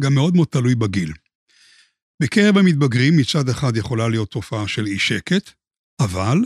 גם 0.03 0.15
מאוד 0.15 0.35
מאוד 0.35 0.49
תלוי 0.49 0.75
בגיל. 0.75 1.13
בקרב 2.23 2.59
המתבגרים 2.59 3.17
מצד 3.17 3.49
אחד 3.49 3.77
יכולה 3.77 4.09
להיות 4.09 4.31
תופעה 4.31 4.69
של 4.69 4.87
אי 4.87 4.99
שקט, 4.99 5.51
אבל 6.01 6.39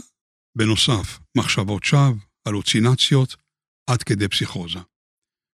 בנוסף, 0.57 1.19
מחשבות 1.37 1.83
שווא, 1.83 2.15
הלוצינציות, 2.45 3.35
עד 3.89 4.03
כדי 4.03 4.27
פסיכוזה. 4.27 4.79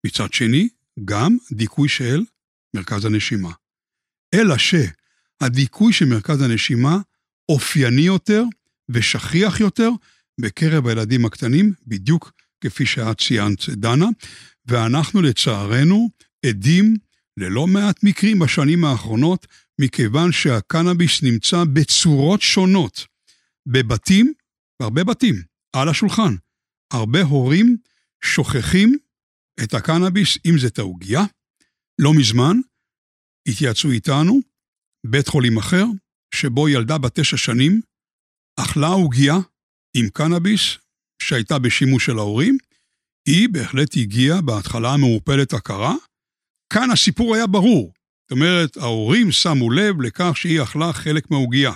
מצד 0.06 0.34
שני, 0.34 0.70
גם 1.06 1.38
דיכוי 1.52 1.90
של 1.90 2.22
מרכז 2.76 3.06
הנשימה. 3.06 3.52
אלא 4.36 4.56
שהדיכוי 4.58 5.94
של 5.94 6.06
מרכז 6.06 6.42
הנשימה 6.42 6.98
אופייני 7.50 8.02
יותר 8.02 8.44
ושכיח 8.90 9.60
יותר 9.60 9.90
בקרב 10.42 10.88
הילדים 10.88 11.26
הקטנים, 11.26 11.74
בדיוק 11.88 12.32
כפי 12.62 12.86
שאת 12.86 13.22
ציינת, 13.22 13.70
דנה, 13.70 14.08
ואנחנו 14.66 15.22
לצערנו 15.22 16.10
עדים 16.46 16.96
ללא 17.40 17.68
מעט 17.68 18.04
מקרים 18.04 18.40
בשנים 18.40 18.86
האחרונות, 18.86 19.48
מכיוון 19.82 20.32
שהקנאביס 20.32 21.24
נמצא 21.24 21.64
בצורות 21.74 22.42
שונות, 22.42 23.06
בבתים, 23.68 24.34
בהרבה 24.82 25.04
בתים, 25.04 25.36
על 25.76 25.90
השולחן. 25.90 26.36
הרבה 26.94 27.22
הורים 27.22 27.78
שוכחים 28.24 28.98
את 29.64 29.74
הקנאביס, 29.74 30.38
אם 30.46 30.60
זה 30.60 30.68
את 30.68 30.80
העוגייה. 30.80 31.24
לא 32.02 32.14
מזמן 32.14 32.58
התייעצו 33.48 33.92
איתנו, 33.92 34.40
בית 35.06 35.28
חולים 35.28 35.58
אחר, 35.58 35.86
שבו 36.36 36.70
ילדה 36.70 36.98
בת 36.98 37.20
תשע 37.20 37.38
שנים 37.38 37.82
אכלה 38.60 38.88
עוגיה 38.88 39.36
עם 39.98 40.10
קנאביס 40.10 40.78
שהייתה 41.22 41.60
בשימוש 41.60 42.06
של 42.06 42.18
ההורים, 42.18 42.58
היא 43.28 43.50
בהחלט 43.50 43.98
הגיעה 43.98 44.42
בהתחלה 44.42 44.94
המעורפלת 44.94 45.54
הכרה. 45.54 45.96
כאן 46.74 46.92
הסיפור 46.92 47.36
היה 47.36 47.48
ברור. 47.48 47.94
זאת 48.22 48.32
אומרת, 48.32 48.78
ההורים 48.78 49.32
שמו 49.32 49.72
לב 49.72 50.02
לכך 50.02 50.32
שהיא 50.36 50.62
אכלה 50.62 50.94
חלק 50.94 51.32
מהעוגיה. 51.32 51.72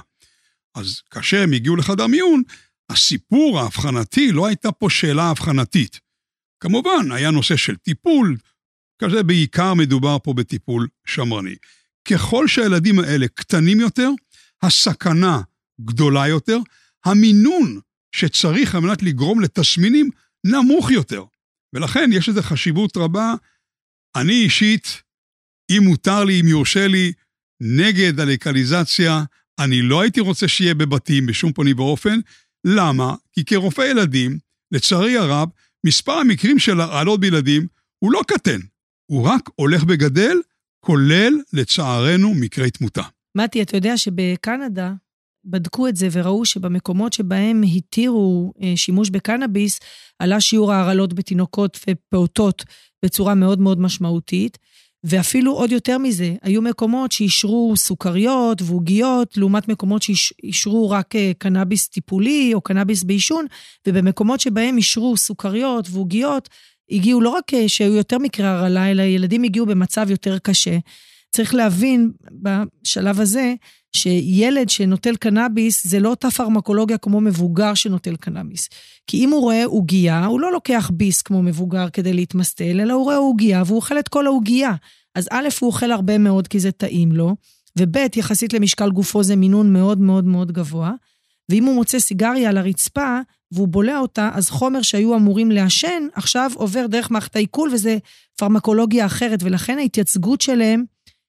אז 0.76 1.02
כאשר 1.10 1.42
הם 1.42 1.54
הגיעו 1.54 1.76
לחדר 1.76 2.08
מיון, 2.08 2.42
הסיפור 2.90 3.60
האבחנתי, 3.60 4.32
לא 4.32 4.48
הייתה 4.48 4.72
פה 4.72 4.90
שאלה 4.90 5.32
אבחנתית. 5.32 6.00
כמובן, 6.60 7.12
היה 7.12 7.32
נושא 7.32 7.56
של 7.56 7.76
טיפול, 7.76 8.38
כזה 9.04 9.24
בעיקר 9.24 9.74
מדובר 9.74 10.18
פה 10.24 10.34
בטיפול 10.34 10.88
שמרני. 11.06 11.56
ככל 12.12 12.48
שהילדים 12.48 13.00
האלה 13.00 13.28
קטנים 13.28 13.80
יותר, 13.80 14.10
הסכנה 14.62 15.42
גדולה 15.82 16.28
יותר, 16.28 16.58
המינון 17.06 17.80
שצריך 18.16 18.76
על 18.76 18.82
מנת 18.82 19.04
לגרום 19.04 19.42
לתסמינים 19.42 20.10
נמוך 20.44 20.92
יותר. 20.92 21.24
ולכן 21.74 22.10
יש 22.14 22.30
לזה 22.30 22.44
חשיבות 22.44 22.98
רבה. 22.98 23.34
אני 24.16 24.34
אישית, 24.34 25.02
אם 25.70 25.84
מותר 25.84 26.24
לי, 26.24 26.42
אם 26.42 26.48
יורשה 26.48 26.88
לי, 26.88 27.14
נגד 27.62 28.20
הלקליזציה, 28.20 29.24
אני 29.60 29.82
לא 29.82 30.02
הייתי 30.02 30.20
רוצה 30.20 30.48
שיהיה 30.48 30.74
בבתים 30.74 31.26
בשום 31.26 31.54
פנים 31.54 31.80
ואופן. 31.80 32.20
למה? 32.66 33.16
כי 33.32 33.46
כרופא 33.46 33.82
ילדים, 33.82 34.38
לצערי 34.72 35.18
הרב, 35.18 35.50
מספר 35.86 36.12
המקרים 36.12 36.60
של 36.60 36.82
הרעלות 36.82 37.20
בילדים 37.20 37.68
הוא 38.00 38.12
לא 38.12 38.22
קטן, 38.28 38.60
הוא 39.12 39.28
רק 39.28 39.50
הולך 39.56 39.84
וגדל, 39.88 40.38
כולל, 40.86 41.34
לצערנו, 41.54 42.34
מקרי 42.34 42.72
תמותה. 42.72 43.02
מתי, 43.38 43.62
אתה 43.62 43.78
יודע 43.78 43.98
שבקנדה 43.98 44.94
בדקו 45.46 45.88
את 45.88 45.96
זה 45.96 46.08
וראו 46.12 46.46
שבמקומות 46.46 47.14
שבהם 47.14 47.62
התירו 47.76 48.54
אה, 48.62 48.74
שימוש 48.76 49.10
בקנאביס, 49.10 49.80
עלה 50.20 50.42
שיעור 50.42 50.74
ההרעלות 50.74 51.14
בתינוקות 51.14 51.80
ופעוטות 51.90 52.66
בצורה 53.04 53.36
מאוד 53.36 53.60
מאוד 53.60 53.80
משמעותית. 53.80 54.58
ואפילו 55.04 55.52
עוד 55.52 55.72
יותר 55.72 55.98
מזה, 55.98 56.36
היו 56.42 56.62
מקומות 56.62 57.12
שאישרו 57.12 57.74
סוכריות 57.78 58.62
ועוגיות, 58.62 59.38
לעומת 59.38 59.68
מקומות 59.68 60.02
שאישרו 60.04 60.90
רק 60.90 61.16
אה, 61.16 61.32
קנאביס 61.38 61.88
טיפולי 61.88 62.52
או 62.54 62.62
קנאביס 62.62 63.04
בעישון, 63.04 63.46
ובמקומות 63.88 64.40
שבהם 64.40 64.78
אישרו 64.78 65.18
סוכריות 65.18 65.88
ועוגיות, 65.92 66.50
הגיעו 66.92 67.22
לא 67.22 67.30
רק 67.30 67.54
אה, 67.54 67.70
שהיו 67.70 67.96
יותר 67.96 68.18
מקרי 68.18 68.46
הרעלה, 68.46 68.92
אלא 68.92 69.02
ילדים 69.02 69.44
הגיעו 69.44 69.66
במצב 69.66 70.10
יותר 70.10 70.38
קשה. 70.40 70.78
צריך 71.34 71.56
להבין 71.56 72.12
בשלב 72.32 73.20
הזה, 73.20 73.54
שילד 73.96 74.70
שנוטל 74.70 75.16
קנאביס 75.16 75.88
זה 75.88 76.00
לא 76.00 76.10
אותה 76.10 76.32
פרמקולוגיה 76.32 76.98
כמו 76.98 77.22
מבוגר 77.22 77.74
שנוטל 77.74 78.16
קנאביס. 78.16 78.70
כי 79.08 79.18
אם 79.18 79.30
הוא 79.30 79.42
רואה 79.42 79.66
עוגייה, 79.66 80.26
הוא 80.26 80.40
לא 80.40 80.52
לוקח 80.52 80.92
ביס 80.94 81.22
כמו 81.22 81.44
מבוגר 81.44 81.90
כדי 81.90 82.14
להתמסטל, 82.14 82.82
אלא 82.82 82.94
הוא 82.94 83.04
רואה 83.04 83.16
עוגייה 83.16 83.64
והוא 83.66 83.76
אוכל 83.76 84.00
את 84.00 84.08
כל 84.08 84.26
העוגייה. 84.26 84.74
אז 85.16 85.28
א', 85.32 85.48
הוא 85.60 85.68
אוכל 85.68 85.92
הרבה 85.92 86.18
מאוד 86.18 86.48
כי 86.48 86.60
זה 86.60 86.72
טעים 86.72 87.12
לו, 87.12 87.36
וב', 87.80 87.98
יחסית 88.16 88.54
למשקל 88.54 88.90
גופו 88.90 89.24
זה 89.24 89.36
מינון 89.36 89.74
מאוד 89.74 90.00
מאוד 90.00 90.26
מאוד 90.26 90.52
גבוה. 90.52 90.92
ואם 91.50 91.64
הוא 91.64 91.76
מוצא 91.76 92.00
סיגריה 92.00 92.50
על 92.50 92.58
הרצפה 92.58 93.20
והוא 93.52 93.68
בולע 93.68 94.00
אותה, 94.00 94.30
אז 94.34 94.50
חומר 94.50 94.82
שהיו 94.82 95.16
אמורים 95.16 95.52
לעשן, 95.52 96.08
עכשיו 96.14 96.52
עובר 96.56 96.88
דרך 96.88 97.12
מערכת 97.12 97.36
העיכול 97.36 97.70
וזה 97.74 97.98
פרמקולוגיה 98.38 99.06
אחרת, 99.06 99.44
ולכן 99.44 99.78
ההתייצגות 99.80 100.42
שלהם 100.42 100.84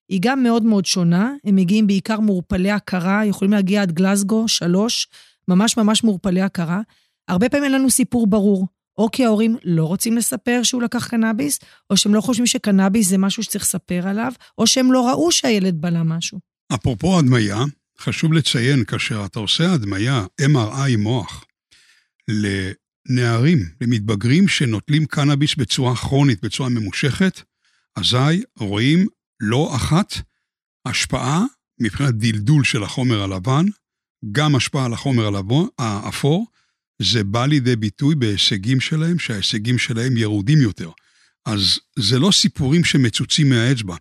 היא 0.08 0.18
גם 0.22 0.42
מאוד 0.42 0.62
מאוד 0.62 0.86
שונה. 0.86 1.32
הם 1.44 1.56
מגיעים 1.56 1.86
בעיקר 1.86 2.20
מעורפלי 2.20 2.70
הכרה, 2.70 3.24
יכולים 3.24 3.52
להגיע 3.52 3.82
עד 3.82 3.92
גלסגו, 3.92 4.48
שלוש, 4.48 5.08
ממש 5.48 5.76
ממש 5.76 6.04
מעורפלי 6.04 6.40
הכרה. 6.40 6.80
הרבה 7.28 7.48
פעמים 7.48 7.64
אין 7.64 7.72
לנו 7.72 7.90
סיפור 7.90 8.26
ברור. 8.26 8.66
או 8.98 9.10
כי 9.10 9.24
ההורים 9.24 9.56
לא 9.64 9.84
רוצים 9.84 10.16
לספר 10.16 10.60
שהוא 10.62 10.82
לקח 10.82 11.08
קנאביס, 11.08 11.58
או 11.90 11.96
שהם 11.96 12.14
לא 12.14 12.20
חושבים 12.20 12.46
שקנאביס 12.46 13.08
זה 13.08 13.18
משהו 13.18 13.42
שצריך 13.42 13.64
לספר 13.64 14.08
עליו, 14.08 14.32
או 14.58 14.66
שהם 14.66 14.92
לא 14.92 15.08
ראו 15.08 15.32
שהילד 15.32 15.80
בלע 15.80 16.02
משהו. 16.02 16.38
אפרופו 16.74 17.18
הדמיה, 17.18 17.64
חשוב 17.98 18.32
לציין, 18.32 18.84
כאשר 18.84 19.24
אתה 19.24 19.38
עושה 19.38 19.72
הדמיה, 19.72 20.24
MRI 20.42 20.96
מוח, 20.98 21.44
לנערים, 22.28 23.58
למתבגרים 23.80 24.48
שנוטלים 24.48 25.06
קנאביס 25.06 25.54
בצורה 25.54 25.96
כרונית, 25.96 26.44
בצורה 26.44 26.68
ממושכת, 26.68 27.40
אזי 27.96 28.42
רואים 28.58 29.06
לא 29.40 29.76
אחת 29.76 30.14
השפעה 30.86 31.44
מבחינת 31.80 32.14
דלדול 32.14 32.64
של 32.64 32.82
החומר 32.82 33.22
הלבן, 33.22 33.66
גם 34.32 34.56
השפעה 34.56 34.84
על 34.84 34.92
החומר 34.92 35.30
האפור, 35.78 36.46
זה 37.02 37.24
בא 37.24 37.46
לידי 37.46 37.76
ביטוי 37.76 38.14
בהישגים 38.14 38.80
שלהם, 38.80 39.18
שההישגים 39.18 39.78
שלהם 39.78 40.16
ירודים 40.16 40.60
יותר. 40.60 40.90
אז 41.44 41.80
זה 41.98 42.18
לא 42.18 42.30
סיפורים 42.32 42.84
שמצוצים 42.84 43.48
מהאצבע. 43.48 43.96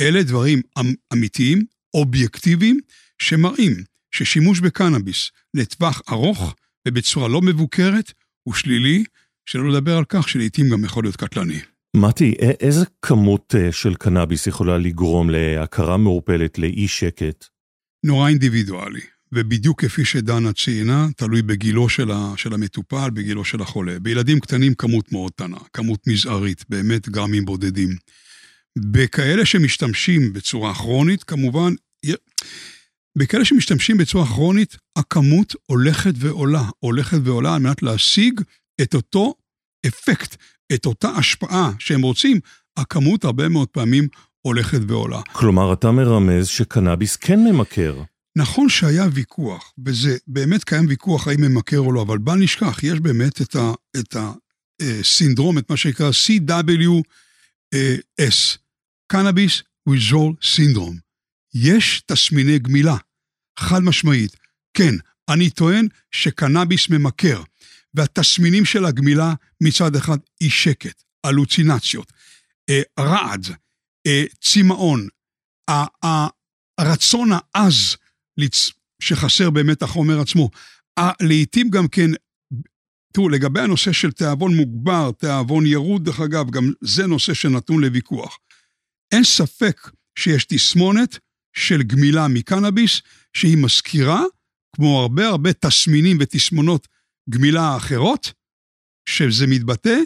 אלה 0.00 0.22
דברים 0.22 0.62
אמ-, 0.78 0.94
אמיתיים, 1.12 1.64
אובייקטיביים, 1.94 2.80
שמראים 3.18 3.84
ששימוש 4.14 4.60
בקנאביס 4.60 5.30
לטווח 5.54 6.02
ארוך 6.10 6.54
ובצורה 6.88 7.28
לא 7.28 7.40
מבוקרת 7.40 8.12
הוא 8.42 8.54
שלילי, 8.54 9.04
שלא 9.46 9.72
לדבר 9.72 9.96
על 9.96 10.04
כך 10.08 10.28
שלעיתים 10.28 10.68
גם 10.70 10.84
יכול 10.84 11.04
להיות 11.04 11.16
קטלני. 11.16 11.60
מתי, 11.96 12.34
איזה 12.60 12.84
כמות 13.02 13.54
אה, 13.58 13.72
של 13.72 13.94
קנאביס 13.94 14.46
יכולה 14.46 14.78
לגרום 14.78 15.30
להכרה 15.30 15.96
מעורפלת, 15.96 16.58
לאי 16.58 16.88
שקט? 16.88 17.44
נורא 18.04 18.28
אינדיבידואלי, 18.28 19.00
ובדיוק 19.32 19.84
כפי 19.84 20.04
שדנה 20.04 20.52
ציינה, 20.52 21.06
תלוי 21.16 21.42
בגילו 21.42 21.88
של, 21.88 22.10
ה, 22.10 22.32
של 22.36 22.54
המטופל, 22.54 23.10
בגילו 23.10 23.44
של 23.44 23.62
החולה. 23.62 23.98
בילדים 23.98 24.40
קטנים 24.40 24.74
כמות 24.74 25.12
מאוד 25.12 25.32
קטנה, 25.32 25.56
כמות 25.72 26.06
מזערית, 26.06 26.64
באמת 26.68 27.08
גרמים 27.08 27.44
בודדים. 27.44 27.96
בכאלה 28.78 29.46
שמשתמשים 29.46 30.32
בצורה 30.32 30.74
כרונית, 30.74 31.24
כמובן, 31.24 31.74
בכאלה 33.18 33.44
שמשתמשים 33.44 33.96
בצורה 33.96 34.26
כרונית, 34.26 34.76
הכמות 34.98 35.54
הולכת 35.66 36.12
ועולה, 36.16 36.64
הולכת 36.78 37.18
ועולה 37.24 37.54
על 37.54 37.62
מנת 37.62 37.82
להשיג 37.82 38.40
את 38.82 38.94
אותו 38.94 39.34
אפקט, 39.86 40.36
את 40.74 40.86
אותה 40.86 41.08
השפעה 41.08 41.70
שהם 41.78 42.02
רוצים, 42.02 42.40
הכמות 42.76 43.24
הרבה 43.24 43.48
מאוד 43.48 43.68
פעמים 43.68 44.08
הולכת 44.40 44.78
ועולה. 44.88 45.20
כלומר, 45.32 45.72
אתה 45.72 45.90
מרמז 45.90 46.46
שקנאביס 46.46 47.16
כן 47.16 47.38
ממכר. 47.44 48.02
נכון 48.36 48.68
שהיה 48.68 49.06
ויכוח, 49.12 49.72
וזה 49.86 50.16
באמת 50.26 50.64
קיים 50.64 50.86
ויכוח 50.88 51.28
האם 51.28 51.40
ממכר 51.40 51.78
או 51.78 51.92
לא, 51.92 52.02
אבל 52.02 52.18
בל 52.18 52.34
נשכח, 52.34 52.82
יש 52.82 53.00
באמת 53.00 53.42
את, 53.42 53.56
ה, 53.56 53.72
את 53.96 54.16
הסינדרום, 54.82 55.58
את 55.58 55.70
מה 55.70 55.76
שנקרא 55.76 56.10
CWS, 56.10 56.98
Cannabis 59.12 59.62
Withdrawal 59.88 60.34
Syndrome. 60.42 60.96
יש 61.54 62.02
תסמיני 62.06 62.58
גמילה, 62.58 62.96
חד 63.58 63.82
משמעית. 63.82 64.36
כן, 64.74 64.94
אני 65.28 65.50
טוען 65.50 65.86
שקנאביס 66.10 66.88
ממכר. 66.88 67.42
והתסמינים 67.94 68.64
של 68.64 68.84
הגמילה 68.84 69.34
מצד 69.60 69.96
אחד 69.96 70.18
אי 70.40 70.50
שקט, 70.50 71.02
הלוצינציות, 71.24 72.12
אה, 72.70 72.82
רעד, 73.00 73.46
אה, 74.06 74.24
צמאון, 74.40 75.08
הרצון 76.78 77.30
העז 77.32 77.96
שחסר 79.02 79.50
באמת 79.50 79.82
החומר 79.82 80.20
עצמו. 80.20 80.50
לעתים 81.22 81.70
גם 81.70 81.88
כן, 81.88 82.10
תראו, 83.12 83.28
לגבי 83.28 83.60
הנושא 83.60 83.92
של 83.92 84.12
תיאבון 84.12 84.54
מוגבר, 84.54 85.10
תיאבון 85.18 85.66
ירוד, 85.66 86.04
דרך 86.04 86.20
אגב, 86.20 86.50
גם 86.50 86.72
זה 86.80 87.06
נושא 87.06 87.34
שנתון 87.34 87.80
לוויכוח. 87.80 88.38
אין 89.12 89.24
ספק 89.24 89.90
שיש 90.18 90.44
תסמונת 90.44 91.18
של 91.56 91.82
גמילה 91.82 92.28
מקנאביס, 92.28 93.00
שהיא 93.32 93.56
מזכירה, 93.56 94.22
כמו 94.76 95.00
הרבה 95.00 95.26
הרבה 95.26 95.52
תסמינים 95.52 96.16
ותסמונות 96.20 96.88
גמילה 97.30 97.76
אחרות, 97.76 98.32
שזה 99.08 99.46
מתבטא 99.46 99.98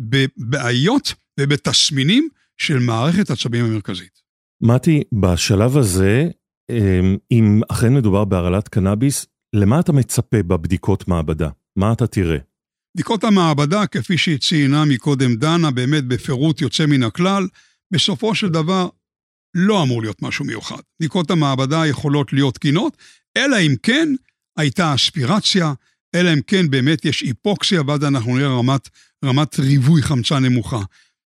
בבעיות 0.00 1.14
ובתסמינים 1.40 2.28
של 2.58 2.78
מערכת 2.78 3.30
עצבים 3.30 3.64
המרכזית. 3.64 4.22
מתי, 4.62 5.02
בשלב 5.12 5.76
הזה, 5.76 6.28
אמ, 6.70 7.16
אם 7.30 7.60
אכן 7.68 7.94
מדובר 7.94 8.24
בהרעלת 8.24 8.68
קנאביס, 8.68 9.26
למה 9.54 9.80
אתה 9.80 9.92
מצפה 9.92 10.42
בבדיקות 10.42 11.08
מעבדה? 11.08 11.48
מה 11.76 11.92
אתה 11.92 12.06
תראה? 12.06 12.38
בדיקות 12.96 13.24
המעבדה, 13.24 13.86
כפי 13.86 14.18
שהיא 14.18 14.38
ציינה 14.38 14.84
מקודם 14.84 15.36
דנה, 15.36 15.70
באמת 15.70 16.04
בפירוט 16.04 16.60
יוצא 16.60 16.86
מן 16.86 17.02
הכלל, 17.02 17.46
בסופו 17.92 18.34
של 18.34 18.48
דבר 18.48 18.88
לא 19.56 19.82
אמור 19.82 20.02
להיות 20.02 20.22
משהו 20.22 20.44
מיוחד. 20.44 20.80
בדיקות 21.00 21.30
המעבדה 21.30 21.86
יכולות 21.86 22.32
להיות 22.32 22.54
תקינות, 22.54 22.96
אלא 23.36 23.56
אם 23.60 23.74
כן 23.82 24.08
הייתה 24.58 24.94
אספירציה, 24.94 25.72
אלא 26.16 26.32
אם 26.32 26.40
כן 26.46 26.70
באמת 26.70 27.04
יש 27.04 27.20
היפוקסיה, 27.20 27.82
ואז 27.86 28.04
אנחנו 28.04 28.36
נראה 28.36 28.58
רמת, 28.58 28.88
רמת 29.24 29.58
ריבוי 29.58 30.02
חמצן 30.02 30.44
נמוכה. 30.44 30.80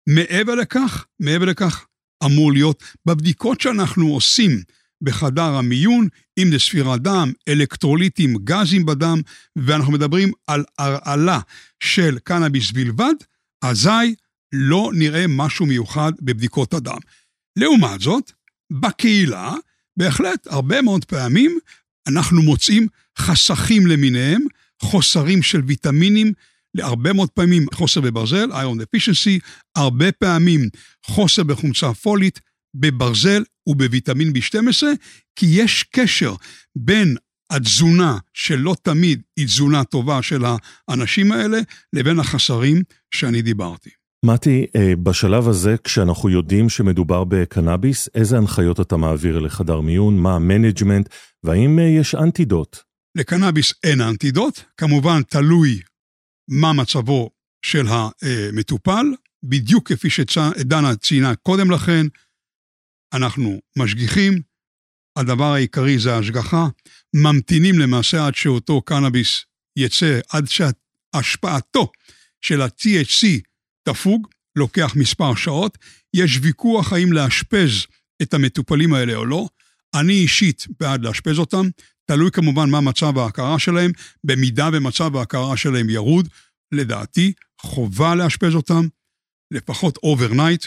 מעבר 0.09 0.55
לכך, 0.55 1.07
מעבר 1.21 1.45
לכך, 1.45 1.87
אמור 2.25 2.53
להיות, 2.53 2.83
בבדיקות 3.07 3.61
שאנחנו 3.61 4.09
עושים 4.09 4.63
בחדר 5.03 5.43
המיון, 5.43 6.09
אם 6.39 6.49
זה 6.53 6.59
ספירת 6.59 7.03
דם, 7.03 7.33
אלקטרוליטים, 7.49 8.37
גזים 8.45 8.87
בדם, 8.87 9.21
ואנחנו 9.57 9.93
מדברים 9.93 10.33
על 10.47 10.65
הרעלה 10.79 11.41
של 11.81 12.19
קנאביס 12.25 12.71
בלבד, 12.71 13.15
אזי 13.63 14.15
לא 14.53 14.91
נראה 14.95 15.25
משהו 15.29 15.67
מיוחד 15.67 16.13
בבדיקות 16.21 16.75
הדם. 16.75 16.99
לעומת 17.57 18.01
זאת, 18.01 18.33
בקהילה, 18.73 19.55
בהחלט, 19.97 20.47
הרבה 20.47 20.83
מאוד 20.83 21.05
פעמים 21.05 21.59
אנחנו 22.09 22.43
מוצאים 22.43 22.87
חסכים 23.19 23.87
למיניהם, 23.87 24.47
חוסרים 24.83 25.43
של 25.43 25.61
ויטמינים, 25.67 26.33
להרבה 26.75 27.13
מאוד 27.13 27.31
פעמים 27.31 27.67
חוסר 27.75 28.01
בברזל, 28.01 28.53
iron 28.53 28.81
deficiency, 28.83 29.41
הרבה 29.77 30.13
פעמים 30.13 30.69
חוסר 31.07 31.43
בחומצה 31.43 31.95
פולית, 31.95 32.41
בברזל 32.75 33.43
ובוויטמין 33.67 34.33
B12, 34.33 34.83
כי 35.37 35.47
יש 35.51 35.83
קשר 35.83 36.35
בין 36.77 37.17
התזונה 37.51 38.19
שלא 38.35 38.75
תמיד 38.83 39.23
היא 39.37 39.47
תזונה 39.47 39.85
טובה 39.85 40.23
של 40.23 40.45
האנשים 40.89 41.33
האלה, 41.33 41.59
לבין 41.93 42.19
החסרים 42.19 42.83
שאני 43.15 43.43
דיברתי. 43.43 43.91
מתי, 44.25 44.67
אה, 44.77 44.93
בשלב 45.03 45.49
הזה, 45.49 45.77
כשאנחנו 45.85 46.31
יודעים 46.31 46.69
שמדובר 46.69 47.25
בקנאביס, 47.25 48.09
איזה 48.15 48.37
הנחיות 48.37 48.81
אתה 48.81 48.97
מעביר 48.97 49.39
לחדר 49.39 49.81
מיון, 49.81 50.19
מה 50.19 50.35
ה 50.37 50.43
management, 50.43 51.09
והאם 51.45 51.79
אה, 51.79 51.85
יש 51.85 52.15
אנטידוט? 52.15 52.86
לקנאביס 53.17 53.73
אין 53.85 54.01
אנטידוט, 54.01 54.61
כמובן 54.77 55.23
תלוי 55.23 55.81
מה 56.49 56.73
מצבו 56.73 57.31
של 57.63 57.87
המטופל, 57.89 59.07
בדיוק 59.43 59.93
כפי 59.93 60.11
שדנה 60.11 60.97
ציינה 60.97 61.35
קודם 61.35 61.71
לכן, 61.71 62.07
אנחנו 63.13 63.61
משגיחים, 63.77 64.41
הדבר 65.17 65.53
העיקרי 65.53 65.99
זה 65.99 66.15
ההשגחה, 66.15 66.67
ממתינים 67.15 67.79
למעשה 67.79 68.27
עד 68.27 68.35
שאותו 68.35 68.83
קנאביס 68.83 69.45
יצא, 69.77 70.21
עד 70.31 70.45
שהשפעתו 70.47 71.93
של 72.41 72.61
ה-THC 72.61 73.27
תפוג, 73.83 74.27
לוקח 74.57 74.93
מספר 74.97 75.35
שעות. 75.35 75.79
יש 76.15 76.39
ויכוח 76.43 76.93
האם 76.93 77.13
לאשפז 77.13 77.87
את 78.23 78.35
המטופלים 78.35 78.95
האלה 78.95 79.15
או 79.15 79.27
לא. 79.27 79.49
אני 79.95 80.13
אישית 80.13 80.67
בעד 80.81 81.03
לאשפז 81.03 81.39
אותם, 81.39 81.67
תלוי 82.07 82.31
כמובן 82.31 82.71
מה 82.71 82.81
מצב 82.81 83.19
ההכרה 83.19 83.59
שלהם. 83.59 83.91
במידה 84.25 84.71
ומצב 84.73 85.17
ההכרה 85.17 85.57
שלהם 85.57 85.91
ירוד, 85.91 86.29
לדעתי, 86.73 87.33
חובה 87.61 88.15
לאשפז 88.15 88.55
אותם, 88.55 88.87
לפחות 89.51 89.97
overnight. 90.03 90.67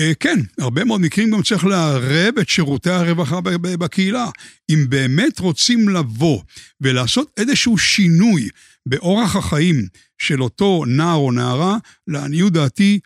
אה, 0.00 0.12
כן, 0.20 0.38
הרבה 0.58 0.84
מאוד 0.84 1.00
מקרים 1.00 1.30
גם 1.30 1.42
צריך 1.42 1.64
לערב 1.64 2.38
את 2.40 2.48
שירותי 2.48 2.90
הרווחה 2.90 3.40
בקהילה. 3.40 4.26
אם 4.70 4.86
באמת 4.88 5.38
רוצים 5.38 5.88
לבוא 5.88 6.42
ולעשות 6.80 7.30
איזשהו 7.36 7.78
שינוי 7.78 8.48
באורח 8.86 9.36
החיים 9.36 9.86
של 10.18 10.42
אותו 10.42 10.84
נער 10.86 11.16
או 11.16 11.32
נערה, 11.32 11.76
לעניות 12.06 12.52
דעתי, 12.52 13.00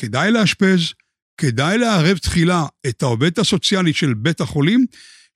כדאי 0.00 0.30
לאשפז, 0.30 0.80
כדאי 1.40 1.78
לערב 1.78 2.18
תחילה 2.18 2.66
את 2.86 3.02
העובדת 3.02 3.38
הסוציאלית 3.38 3.96
של 3.96 4.14
בית 4.14 4.40
החולים, 4.40 4.86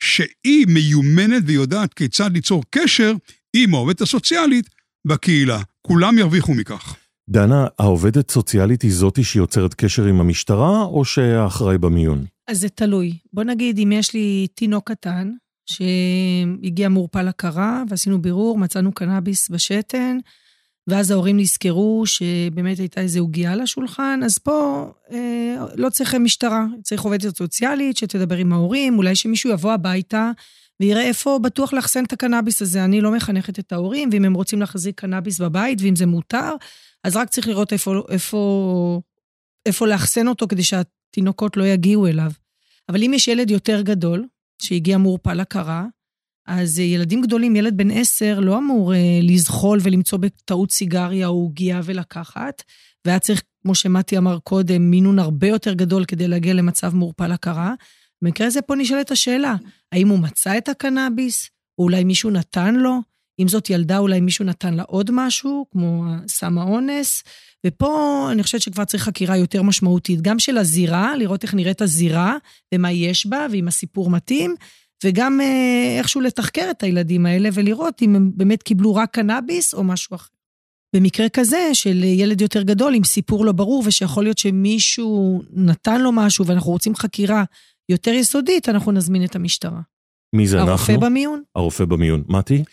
שהיא 0.03 0.67
מיומנת 0.69 1.43
ויודעת 1.47 1.95
כיצד 1.95 2.31
ליצור 2.33 2.63
קשר 2.71 3.15
עם 3.57 3.75
העובדת 3.75 4.01
הסוציאלית 4.01 4.69
בקהילה. 5.07 5.59
כולם 5.83 6.19
ירוויחו 6.19 6.55
מכך. 6.55 6.97
דנה, 7.31 7.67
העובדת 7.79 8.31
סוציאלית 8.31 8.83
היא 8.83 8.93
זאתי 8.93 9.25
שיוצרת 9.25 9.75
קשר 9.75 10.05
עם 10.05 10.21
המשטרה, 10.21 10.83
או 10.83 11.05
שהאחראי 11.05 11.79
במיון? 11.79 12.25
אז 12.49 12.61
זה 12.61 12.69
תלוי. 12.69 13.19
בוא 13.33 13.45
נגיד, 13.45 13.79
אם 13.79 13.93
יש 13.93 14.15
לי 14.15 14.47
תינוק 14.55 14.91
קטן, 14.91 15.31
שהגיע 15.67 16.89
מעורפל 16.89 17.29
הכרה, 17.29 17.83
ועשינו 17.89 18.23
בירור, 18.23 18.59
מצאנו 18.59 18.93
קנאביס 18.93 19.51
בשתן, 19.51 20.19
ואז 20.89 21.11
ההורים 21.11 21.37
נזכרו 21.37 22.03
שבאמת 22.07 22.79
הייתה 22.79 23.01
איזו 23.01 23.21
עוגייה 23.21 23.53
על 23.53 23.61
השולחן, 23.61 24.21
אז 24.25 24.39
פה 24.39 24.87
אה, 25.13 25.57
לא 25.75 25.91
צריך 25.91 26.15
משטרה, 26.15 26.67
צריך 26.83 27.03
עובדת 27.03 27.37
סוציאלית 27.37 27.97
שתדבר 27.97 28.37
עם 28.37 28.53
ההורים, 28.53 28.97
אולי 28.97 29.17
שמישהו 29.17 29.51
יבוא 29.51 29.73
הביתה 29.73 30.31
ויראה 30.81 31.03
איפה 31.03 31.39
בטוח 31.43 31.73
לאחסן 31.73 32.05
את 32.05 32.13
הקנאביס 32.13 32.63
הזה. 32.63 32.85
אני 32.85 33.01
לא 33.01 33.13
מחנכת 33.13 33.59
את 33.59 33.73
ההורים, 33.73 34.09
ואם 34.13 34.25
הם 34.25 34.35
רוצים 34.35 34.61
להחזיק 34.61 35.01
קנאביס 35.01 35.41
בבית, 35.41 35.79
ואם 35.83 35.97
זה 35.97 36.07
מותר, 36.07 36.55
אז 37.05 37.17
רק 37.17 37.29
צריך 37.29 37.49
לראות 37.49 37.73
איפה, 37.73 38.03
איפה, 38.09 39.01
איפה 39.67 39.87
לאחסן 39.87 40.29
אותו 40.29 40.49
כדי 40.49 40.63
שהתינוקות 40.63 41.57
לא 41.57 41.65
יגיעו 41.65 42.07
אליו. 42.07 42.31
אבל 42.89 43.03
אם 43.03 43.15
יש 43.15 43.29
ילד 43.29 43.51
יותר 43.51 43.81
גדול, 43.81 44.27
שהגיע 44.63 44.99
מעורפל 44.99 45.41
הכרה, 45.41 45.87
אז 46.49 46.79
ילדים 46.79 47.23
גדולים, 47.23 47.57
ילד 47.57 47.77
בן 47.77 47.91
עשר, 47.91 48.41
לא 48.41 48.59
אמור 48.59 48.95
אה, 48.95 48.99
לזחול 49.23 49.79
ולמצוא 49.83 50.19
בטעות 50.19 50.71
סיגריה 50.71 51.27
או 51.27 51.33
עוגייה 51.33 51.81
ולקחת, 51.85 52.63
והיה 53.05 53.19
צריך, 53.19 53.43
כמו 53.63 53.75
שמתי 53.75 54.19
אמר 54.19 54.39
קודם, 54.39 54.91
מינון 54.91 55.19
הרבה 55.19 55.47
יותר 55.47 55.73
גדול 55.73 56.05
כדי 56.05 56.29
להגיע 56.29 56.55
למצב 56.55 56.95
מעורפל 56.95 57.33
הכרה. 57.33 57.75
במקרה 58.23 58.47
הזה 58.47 58.63
פה 58.63 58.75
נשאלת 58.75 59.11
השאלה, 59.11 59.57
האם 59.93 60.09
הוא 60.09 60.19
מצא 60.19 60.59
את 60.59 60.69
הקנאביס, 60.69 61.51
או 61.79 61.85
אולי 61.85 62.05
מישהו 62.05 62.31
נתן 62.31 62.75
לו? 62.75 63.01
אם 63.41 63.49
זאת 63.49 63.71
ילדה, 63.71 63.99
אולי 63.99 64.21
מישהו 64.21 64.45
נתן 64.45 64.75
לה 64.75 64.83
עוד 64.83 65.11
משהו, 65.13 65.67
כמו 65.73 66.05
סם 66.29 66.59
האונס. 66.59 67.23
ופה 67.67 68.29
אני 68.33 68.43
חושבת 68.43 68.61
שכבר 68.61 68.85
צריך 68.85 69.03
חקירה 69.03 69.37
יותר 69.37 69.63
משמעותית, 69.63 70.21
גם 70.21 70.39
של 70.39 70.59
הזירה, 70.59 71.17
לראות 71.17 71.43
איך 71.43 71.55
נראית 71.55 71.83
הזירה, 71.83 72.37
ומה 72.75 72.93
יש 72.93 73.27
בה, 73.27 73.47
ואם 73.53 73.69
הסיפור 73.69 74.11
מתאים, 74.11 74.55
וגם 75.05 75.41
אה, 75.41 75.97
איכשהו 75.99 76.21
לתחקר 76.21 76.71
את 76.71 76.83
הילדים 76.83 77.27
האלה 77.27 77.49
ולראות 77.53 78.03
אם 78.03 78.17
הם 78.17 78.31
באמת 78.35 78.63
קיבלו 78.63 78.95
רק 78.95 79.11
קנאביס 79.15 79.75
או 79.75 79.85
משהו 79.85 80.17
אחר. 80.17 80.29
במקרה 80.97 81.29
כזה 81.29 81.71
של 81.73 82.05
ילד 82.05 82.41
יותר 82.41 82.63
גדול 82.63 82.95
עם 82.95 83.05
סיפור 83.05 83.45
לא 83.45 83.53
ברור 83.53 83.83
ושיכול 83.87 84.25
להיות 84.25 84.39
שמישהו 84.39 85.43
נתן 85.51 86.01
לו 86.01 86.13
משהו 86.13 86.47
ואנחנו 86.47 86.73
רוצים 86.73 86.95
חקירה 86.95 87.45
יותר 87.89 88.11
יסודית, 88.11 88.69
אנחנו 88.69 88.93
נזמין 88.93 89.25
את 89.25 89.37
המשטרה. 89.37 89.81
מי 90.35 90.47
זה 90.47 90.59
הרופא 90.59 90.73
אנחנו? 90.73 90.93
הרופא 90.93 91.07
במיון. 91.07 91.43
הרופא 91.57 91.85
במיון. 91.85 92.25
מתי? 92.29 92.65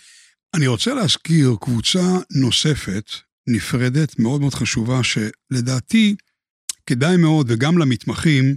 אני 0.55 0.67
רוצה 0.67 0.93
להזכיר 0.93 1.55
קבוצה 1.61 2.17
נוספת, 2.41 3.11
נפרדת, 3.47 4.19
מאוד 4.19 4.41
מאוד 4.41 4.53
חשובה, 4.53 5.01
שלדעתי 5.03 6.15
כדאי 6.85 7.17
מאוד, 7.17 7.45
וגם 7.49 7.77
למתמחים, 7.77 8.55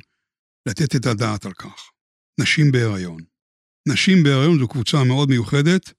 לתת 0.69 0.97
את 0.97 1.07
הדעת 1.07 1.47
על 1.47 1.53
כך. 1.53 1.91
נשים 2.41 2.73
בהיריון. 2.73 3.21
נשים 3.89 4.23
בהיריון 4.23 4.59
זו 4.59 4.69
קבוצה 4.69 5.05
מאוד 5.05 5.29
מיוחדת, 5.29 5.93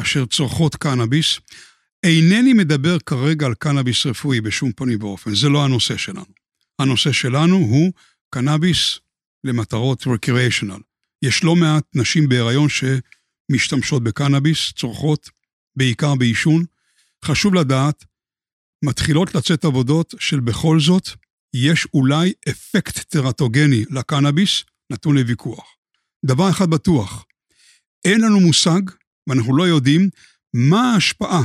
אשר 0.00 0.26
צורכות 0.26 0.76
קנאביס. 0.76 1.38
אינני 2.02 2.52
מדבר 2.52 2.98
כרגע 2.98 3.46
על 3.46 3.54
קנאביס 3.54 4.06
רפואי 4.06 4.40
בשום 4.40 4.72
פנים 4.72 5.02
ואופן, 5.02 5.34
זה 5.34 5.48
לא 5.48 5.64
הנושא 5.64 5.96
שלנו. 5.96 6.24
הנושא 6.78 7.12
שלנו 7.12 7.56
הוא 7.56 7.92
קנאביס 8.30 8.98
למטרות 9.44 10.02
recreational. 10.02 10.80
יש 11.22 11.44
לא 11.44 11.56
מעט 11.56 11.84
נשים 11.94 12.28
בהיריון 12.28 12.68
שמשתמשות 12.68 14.04
בקנאביס, 14.04 14.72
צורכות 14.72 15.30
בעיקר 15.76 16.14
בעישון. 16.14 16.64
חשוב 17.24 17.54
לדעת, 17.54 18.04
מתחילות 18.84 19.34
לצאת 19.34 19.64
עבודות 19.64 20.14
של 20.18 20.40
בכל 20.40 20.80
זאת, 20.80 21.08
יש 21.54 21.86
אולי 21.94 22.32
אפקט 22.48 22.98
טרטוגני 22.98 23.84
לקנאביס, 23.90 24.64
נתון 24.92 25.16
לוויכוח. 25.16 25.76
דבר 26.26 26.50
אחד 26.50 26.70
בטוח, 26.70 27.24
אין 28.06 28.20
לנו 28.20 28.40
מושג, 28.40 28.80
ואנחנו 29.28 29.56
לא 29.56 29.68
יודעים, 29.68 30.08
מה 30.54 30.92
ההשפעה 30.92 31.42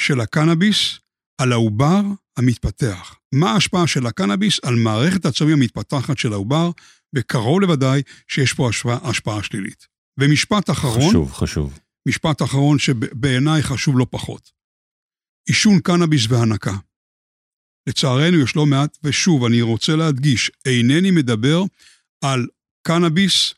של 0.00 0.20
הקנאביס 0.20 0.98
על 1.40 1.52
העובר 1.52 2.02
המתפתח. 2.36 3.14
מה 3.34 3.52
ההשפעה 3.52 3.86
של 3.86 4.06
הקנאביס 4.06 4.60
על 4.64 4.74
מערכת 4.74 5.24
העצבים 5.24 5.52
המתפתחת 5.52 6.18
של 6.18 6.32
העובר, 6.32 6.70
וקרוב 7.14 7.60
לוודאי 7.60 8.02
שיש 8.28 8.52
פה 8.52 8.68
השפעה, 8.68 8.98
השפעה 9.08 9.42
שלילית. 9.42 9.86
ומשפט 10.20 10.70
אחרון, 10.70 11.08
חשוב, 11.08 11.32
חשוב. 11.32 11.78
משפט 12.08 12.42
אחרון 12.42 12.78
שבעיניי 12.78 13.62
חשוב 13.62 13.98
לא 13.98 14.06
פחות. 14.10 14.50
עישון 15.48 15.80
קנאביס 15.80 16.26
והנקה. 16.28 16.76
לצערנו 17.88 18.40
יש 18.40 18.56
לא 18.56 18.66
מעט, 18.66 18.98
ושוב, 19.04 19.44
אני 19.44 19.62
רוצה 19.62 19.96
להדגיש, 19.96 20.50
אינני 20.66 21.10
מדבר 21.10 21.62
על 22.24 22.46
קנאביס 22.86 23.54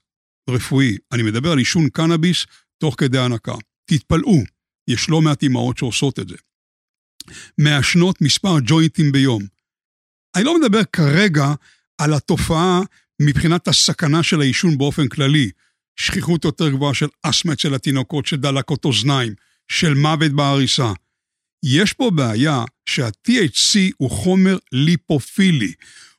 רפואי, 0.51 0.97
אני 1.13 1.23
מדבר 1.23 1.53
על 1.53 1.59
עישון 1.59 1.89
קנאביס 1.89 2.47
תוך 2.79 2.95
כדי 2.99 3.19
הנקה. 3.19 3.55
תתפלאו, 3.85 4.43
יש 4.89 5.11
לא 5.11 5.23
מעט 5.23 5.43
אימהות 5.43 5.79
שעושות 5.79 6.19
את 6.19 6.29
זה. 6.29 6.37
מעשנות 7.59 8.23
מספר 8.23 8.57
ג'וינטים 8.67 9.13
ביום. 9.13 9.43
אני 10.37 10.45
לא 10.45 10.61
מדבר 10.61 10.85
כרגע 10.85 11.55
על 11.99 12.15
התופעה 12.15 12.81
מבחינת 13.23 13.69
הסכנה 13.69 14.23
של 14.23 14.41
העישון 14.41 14.79
באופן 14.79 15.09
כללי, 15.09 15.51
שכיחות 15.97 16.45
יותר 16.45 16.69
גבוהה 16.69 16.95
של 16.95 17.07
אסתמה 17.23 17.53
אצל 17.53 17.75
התינוקות, 17.75 18.27
של 18.27 18.37
דלקות 18.37 18.85
אוזניים, 18.85 19.35
של 19.69 19.95
מוות 19.95 20.33
בעריסה. 20.33 20.93
יש 21.65 21.93
פה 21.93 22.11
בעיה 22.11 22.65
שה-THC 22.89 23.79
הוא 23.97 24.11
חומר 24.11 24.57
ליפופילי. 24.73 25.73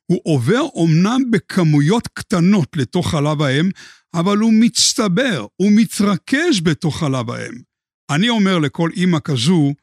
הוא 0.05 0.21
עובר 0.23 0.61
אומנם 0.73 1.21
בכמויות 1.31 2.07
קטנות 2.07 2.67
לתוך 2.75 3.11
חלב 3.11 3.41
האם, 3.41 3.69
אבל 4.13 4.37
הוא 4.37 4.53
מצטבר, 4.53 5.45
הוא 5.55 5.71
מתרכז 5.75 6.59
בתוך 6.63 6.99
חלב 6.99 7.29
האם. 7.29 7.53
אני 8.11 8.29
אומר 8.29 8.59
לכל 8.59 8.89
אימא 8.95 9.17
כזו 9.23 9.73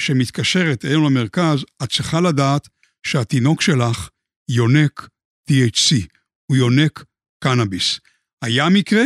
שמתקשרת 0.00 0.84
אלינו 0.84 1.10
למרכז, 1.10 1.64
את 1.82 1.92
צריכה 1.92 2.20
לדעת 2.20 2.68
שהתינוק 3.06 3.62
שלך 3.62 4.08
יונק 4.50 5.08
THC, 5.50 6.06
הוא 6.46 6.56
יונק 6.56 7.04
קנאביס. 7.44 8.00
היה 8.42 8.68
מקרה 8.68 9.04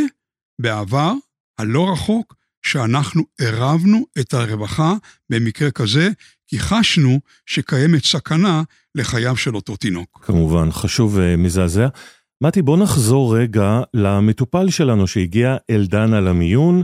בעבר, 0.60 1.12
הלא 1.58 1.92
רחוק, 1.92 2.34
שאנחנו 2.62 3.22
עירבנו 3.40 4.06
את 4.20 4.34
הרווחה 4.34 4.94
במקרה 5.30 5.70
כזה, 5.70 6.08
כי 6.46 6.58
חשנו 6.58 7.20
שקיימת 7.46 8.04
סכנה 8.04 8.62
לחייו 8.94 9.36
של 9.36 9.56
אותו 9.56 9.76
תינוק. 9.76 10.20
כמובן, 10.22 10.70
חשוב 10.70 11.12
ומזעזע. 11.16 11.88
מתי, 12.42 12.62
בוא 12.62 12.78
נחזור 12.78 13.38
רגע 13.38 13.80
למטופל 13.94 14.70
שלנו 14.70 15.06
שהגיע 15.06 15.56
אלדן 15.70 16.10
למיון, 16.10 16.82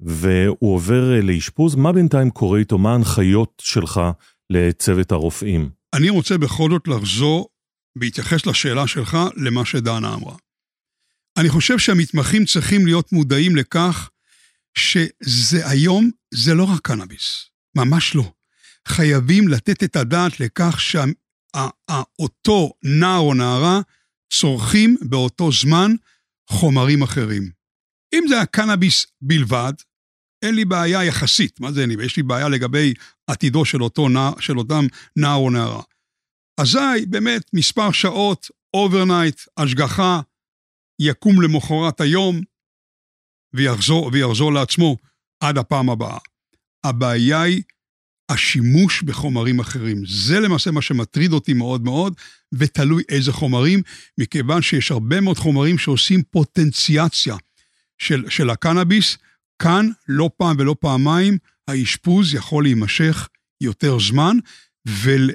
והוא 0.00 0.74
עובר 0.74 1.20
לאשפוז. 1.22 1.74
מה 1.74 1.92
בינתיים 1.92 2.30
קורה 2.30 2.58
איתו? 2.58 2.78
מה 2.78 2.92
ההנחיות 2.92 3.62
שלך 3.64 4.00
לצוות 4.50 5.12
הרופאים? 5.12 5.70
אני 5.94 6.10
רוצה 6.10 6.38
בכל 6.38 6.70
זאת 6.70 6.88
לחזור, 6.88 7.48
בהתייחס 7.98 8.46
לשאלה 8.46 8.86
שלך, 8.86 9.18
למה 9.36 9.64
שדנה 9.64 10.14
אמרה. 10.14 10.36
אני 11.38 11.48
חושב 11.48 11.78
שהמתמחים 11.78 12.44
צריכים 12.44 12.86
להיות 12.86 13.12
מודעים 13.12 13.56
לכך 13.56 14.10
שזה 14.78 15.68
היום, 15.68 16.10
זה 16.34 16.54
לא 16.54 16.64
רק 16.64 16.80
קנאביס, 16.80 17.50
ממש 17.76 18.14
לא. 18.14 18.32
חייבים 18.88 19.48
לתת 19.48 19.84
את 19.84 19.96
הדעת 19.96 20.40
לכך 20.40 20.80
שאותו 20.80 22.72
נער 22.82 23.18
או 23.18 23.34
נערה 23.34 23.80
צורכים 24.40 24.96
באותו 25.08 25.52
זמן 25.52 25.90
חומרים 26.50 27.02
אחרים. 27.02 27.50
אם 28.14 28.24
זה 28.28 28.40
הקנאביס 28.40 29.06
בלבד, 29.22 29.72
אין 30.44 30.54
לי 30.54 30.64
בעיה 30.64 31.04
יחסית, 31.04 31.60
מה 31.60 31.72
זה 31.72 31.80
אין 31.80 31.90
לי? 31.90 32.04
יש 32.04 32.16
לי 32.16 32.22
בעיה 32.22 32.48
לגבי 32.48 32.94
עתידו 33.26 33.64
של, 33.64 33.82
אותו 33.82 34.08
נער, 34.08 34.40
של 34.40 34.58
אותם 34.58 34.84
נער 35.16 35.36
או 35.36 35.50
נערה. 35.50 35.82
אזי 36.60 37.06
באמת 37.08 37.42
מספר 37.52 37.92
שעות, 37.92 38.46
overnight, 38.74 39.40
השגחה, 39.56 40.20
יקום 41.00 41.42
למחרת 41.42 42.00
היום 42.00 42.40
ויחזור, 43.54 44.10
ויחזור 44.12 44.52
לעצמו 44.52 44.96
עד 45.40 45.58
הפעם 45.58 45.90
הבאה. 45.90 46.18
הבעיה 46.86 47.42
היא 47.42 47.62
השימוש 48.28 49.02
בחומרים 49.02 49.60
אחרים. 49.60 50.02
זה 50.06 50.40
למעשה 50.40 50.70
מה 50.70 50.82
שמטריד 50.82 51.32
אותי 51.32 51.52
מאוד 51.52 51.84
מאוד, 51.84 52.14
ותלוי 52.52 53.02
איזה 53.08 53.32
חומרים, 53.32 53.82
מכיוון 54.18 54.62
שיש 54.62 54.90
הרבה 54.90 55.20
מאוד 55.20 55.38
חומרים 55.38 55.78
שעושים 55.78 56.22
פוטנציאציה 56.30 57.36
של, 57.98 58.24
של 58.28 58.50
הקנאביס. 58.50 59.16
כאן, 59.58 59.88
לא 60.08 60.30
פעם 60.36 60.56
ולא 60.58 60.76
פעמיים, 60.80 61.38
האשפוז 61.68 62.34
יכול 62.34 62.64
להימשך 62.64 63.28
יותר 63.60 63.98
זמן, 63.98 64.36
ול... 64.86 65.30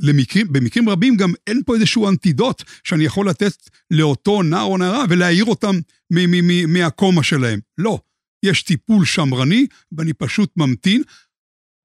למקרים, 0.00 0.52
במקרים 0.52 0.88
רבים 0.88 1.16
גם 1.16 1.32
אין 1.46 1.62
פה 1.66 1.74
איזשהו 1.74 2.08
אנטידוט 2.08 2.62
שאני 2.84 3.04
יכול 3.04 3.28
לתת 3.28 3.52
לאותו 3.90 4.42
נער 4.42 4.62
או 4.62 4.78
נערה 4.78 5.04
ולהעיר 5.08 5.44
אותם 5.44 5.76
מהקומה 6.68 7.22
שלהם. 7.22 7.60
לא, 7.78 7.98
יש 8.42 8.62
טיפול 8.62 9.04
שמרני 9.04 9.66
ואני 9.92 10.12
פשוט 10.12 10.52
ממתין, 10.56 11.02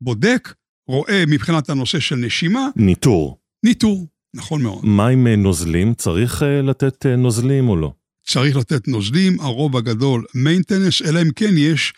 בודק, 0.02 0.54
רואה 0.88 1.24
מבחינת 1.28 1.70
הנושא 1.70 2.00
של 2.00 2.16
נשימה. 2.16 2.68
ניטור. 2.76 3.40
ניטור, 3.66 4.08
נכון 4.36 4.62
מאוד. 4.62 4.86
מה 4.86 5.08
עם 5.08 5.28
אה, 5.28 5.36
נוזלים? 5.36 5.94
צריך 5.94 6.44
אה, 6.44 6.62
לתת 6.62 7.06
אה, 7.06 7.16
נוזלים 7.16 7.70
או 7.70 7.76
לא? 7.76 7.94
צריך 8.28 8.56
לתת 8.56 8.88
נוזלים, 8.88 9.40
הרוב 9.40 9.78
הגדול 9.78 10.26
מיינטנס, 10.36 11.02
אלא 11.02 11.22
אם 11.22 11.32
כן 11.36 11.58
יש 11.58 11.94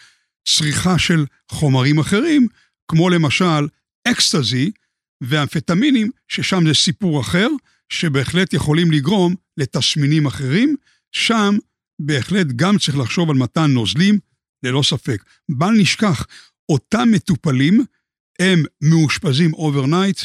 צריכה 0.47 0.99
של 0.99 1.25
חומרים 1.51 1.99
אחרים, 1.99 2.47
כמו 2.87 3.09
למשל 3.09 3.67
אקסטזי, 4.07 4.71
ואמפטמינים, 5.21 6.09
ששם 6.27 6.67
זה 6.67 6.73
סיפור 6.73 7.21
אחר, 7.21 7.47
שבהחלט 7.89 8.53
יכולים 8.53 8.91
לגרום 8.91 9.35
לתסמינים 9.57 10.25
אחרים, 10.25 10.75
שם 11.11 11.57
בהחלט 11.99 12.47
גם 12.55 12.77
צריך 12.77 12.97
לחשוב 12.97 13.29
על 13.29 13.35
מתן 13.35 13.71
נוזלים, 13.71 14.19
ללא 14.63 14.83
ספק. 14.83 15.23
בל 15.49 15.71
נשכח, 15.71 16.25
אותם 16.69 17.09
מטופלים 17.11 17.85
הם 18.39 18.63
מאושפזים 18.81 19.53
overnight, 19.53 20.19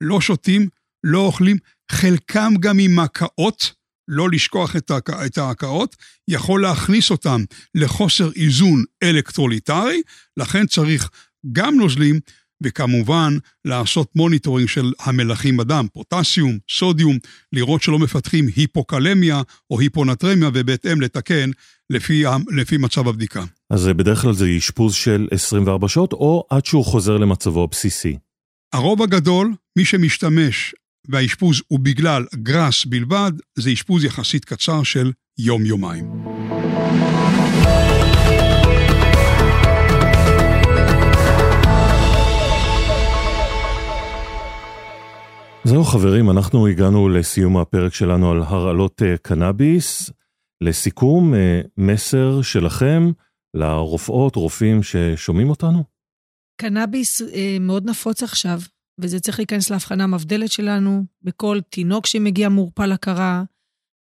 לא 0.00 0.20
שותים, 0.20 0.68
לא 1.04 1.18
אוכלים, 1.18 1.56
חלקם 1.90 2.52
גם 2.60 2.78
עם 2.78 2.98
הקאות, 2.98 3.72
לא 4.08 4.30
לשכוח 4.30 4.76
את 5.26 5.38
ההקאות, 5.38 5.96
יכול 6.28 6.62
להכניס 6.62 7.10
אותם 7.10 7.44
לחוסר 7.74 8.32
איזון 8.32 8.84
אלקטרוליטרי, 9.02 10.02
לכן 10.36 10.66
צריך 10.66 11.10
גם 11.52 11.74
נוזלים 11.74 12.20
וכמובן 12.62 13.36
לעשות 13.64 14.08
monitoring 14.16 14.68
של 14.68 14.92
המלחים 15.00 15.56
בדם, 15.56 15.86
potassium, 15.92 16.58
sodium, 16.70 17.18
לראות 17.52 17.82
שלא 17.82 17.98
מפתחים 17.98 18.46
היפוקלמיה 18.56 19.42
או 19.70 19.80
היפונתרמיה 19.80 20.48
ובהתאם 20.54 21.00
לתקן 21.00 21.50
לפי, 21.90 22.24
לפי 22.56 22.76
מצב 22.76 23.08
הבדיקה. 23.08 23.44
אז 23.70 23.86
בדרך 23.86 24.22
כלל 24.22 24.32
זה 24.32 24.46
אשפוז 24.58 24.94
של 24.94 25.28
24 25.30 25.88
שעות 25.88 26.12
או 26.12 26.44
עד 26.50 26.66
שהוא 26.66 26.84
חוזר 26.84 27.16
למצבו 27.16 27.64
הבסיסי? 27.64 28.16
הרוב 28.72 29.02
הגדול, 29.02 29.54
מי 29.78 29.84
שמשתמש 29.84 30.74
והאשפוז 31.08 31.62
הוא 31.68 31.80
בגלל 31.80 32.24
גראס 32.34 32.84
בלבד, 32.84 33.32
זה 33.58 33.72
אשפוז 33.72 34.04
יחסית 34.04 34.44
קצר 34.44 34.82
של 34.82 35.12
יום-יומיים. 35.38 36.39
זהו 45.64 45.84
חברים, 45.84 46.30
אנחנו 46.30 46.66
הגענו 46.66 47.08
לסיום 47.08 47.56
הפרק 47.56 47.94
שלנו 47.94 48.30
על 48.30 48.42
הרעלות 48.42 49.02
אה, 49.02 49.16
קנאביס. 49.22 50.10
לסיכום, 50.60 51.34
אה, 51.34 51.60
מסר 51.76 52.42
שלכם 52.42 53.10
לרופאות, 53.54 54.36
רופאים 54.36 54.82
ששומעים 54.82 55.50
אותנו? 55.50 55.84
קנאביס 56.60 57.22
אה, 57.22 57.56
מאוד 57.60 57.90
נפוץ 57.90 58.22
עכשיו, 58.22 58.60
וזה 59.00 59.20
צריך 59.20 59.38
להיכנס 59.38 59.70
להבחנה 59.70 60.04
המבדלת 60.04 60.52
שלנו, 60.52 61.04
בכל 61.22 61.58
תינוק 61.70 62.06
שמגיע 62.06 62.48
מעורפל 62.48 62.92
הכרה, 62.92 63.42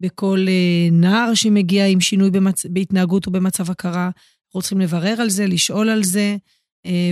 בכל 0.01 0.47
נער 0.93 1.35
שמגיע 1.35 1.87
עם 1.87 2.01
שינוי 2.01 2.31
במצ... 2.31 2.67
בהתנהגות 2.67 3.27
או 3.27 3.33
במצב 3.33 3.71
הכרה. 3.71 4.11
אנחנו 4.47 4.61
צריכים 4.61 4.81
לברר 4.81 5.21
על 5.21 5.31
זה, 5.31 5.47
לשאול 5.47 5.89
על 5.89 6.05
זה, 6.05 6.37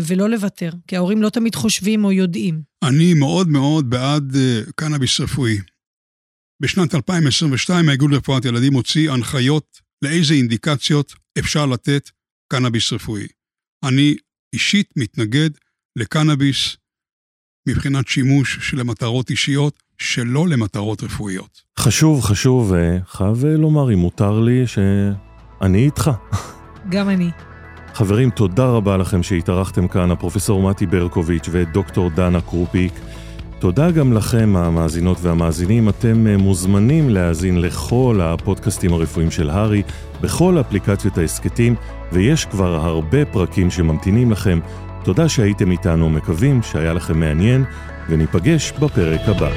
ולא 0.06 0.30
לוותר, 0.30 0.70
כי 0.86 0.96
ההורים 0.96 1.22
לא 1.22 1.28
תמיד 1.28 1.54
חושבים 1.54 2.04
או 2.04 2.12
יודעים. 2.12 2.62
אני 2.84 3.14
מאוד 3.14 3.48
מאוד 3.48 3.90
בעד 3.90 4.36
אה, 4.36 4.60
קנאביס 4.76 5.20
רפואי. 5.20 5.58
בשנת 6.62 6.94
2022 6.94 7.88
האיגוד 7.88 8.10
לרפואת 8.10 8.44
ילדים 8.44 8.74
הוציא 8.74 9.10
הנחיות 9.10 9.80
לאיזה 10.02 10.34
אינדיקציות 10.34 11.14
אפשר 11.38 11.66
לתת 11.66 12.10
קנאביס 12.52 12.92
רפואי. 12.92 13.26
אני 13.84 14.16
אישית 14.52 14.90
מתנגד 14.96 15.50
לקנאביס 15.98 16.76
מבחינת 17.68 18.08
שימוש 18.08 18.58
של 18.70 18.82
מטרות 18.82 19.30
אישיות, 19.30 19.82
שלא 19.98 20.48
למטרות 20.48 21.02
רפואיות. 21.02 21.62
חשוב, 21.78 22.22
חשוב, 22.22 22.74
אה, 22.74 22.98
חייב 23.06 23.44
לומר, 23.44 23.92
אם 23.92 23.98
מותר 23.98 24.40
לי, 24.40 24.66
שאני 24.66 25.84
איתך. 25.84 26.10
גם 26.90 27.08
אני. 27.08 27.30
חברים, 27.94 28.30
תודה 28.30 28.66
רבה 28.66 28.96
לכם 28.96 29.22
שהתארחתם 29.22 29.88
כאן, 29.88 30.10
הפרופסור 30.10 30.62
מתי 30.62 30.86
ברקוביץ' 30.86 31.48
ודוקטור 31.50 32.10
דנה 32.10 32.40
קרופיק. 32.40 32.92
תודה 33.58 33.90
גם 33.90 34.12
לכם, 34.12 34.56
המאזינות 34.56 35.18
והמאזינים. 35.20 35.88
אתם 35.88 36.26
אה, 36.26 36.36
מוזמנים 36.36 37.10
להאזין 37.10 37.60
לכל 37.60 38.20
הפודקאסטים 38.22 38.92
הרפואיים 38.92 39.30
של 39.30 39.50
הארי, 39.50 39.82
בכל 40.20 40.60
אפליקציות 40.60 41.18
ההסכתים, 41.18 41.74
ויש 42.12 42.44
כבר 42.44 42.76
הרבה 42.76 43.24
פרקים 43.24 43.70
שממתינים 43.70 44.32
לכם. 44.32 44.58
תודה 45.04 45.28
שהייתם 45.28 45.70
איתנו, 45.70 46.10
מקווים 46.10 46.62
שהיה 46.62 46.92
לכם 46.92 47.20
מעניין, 47.20 47.64
וניפגש 48.08 48.72
בפרק 48.72 49.20
הבא. 49.26 49.50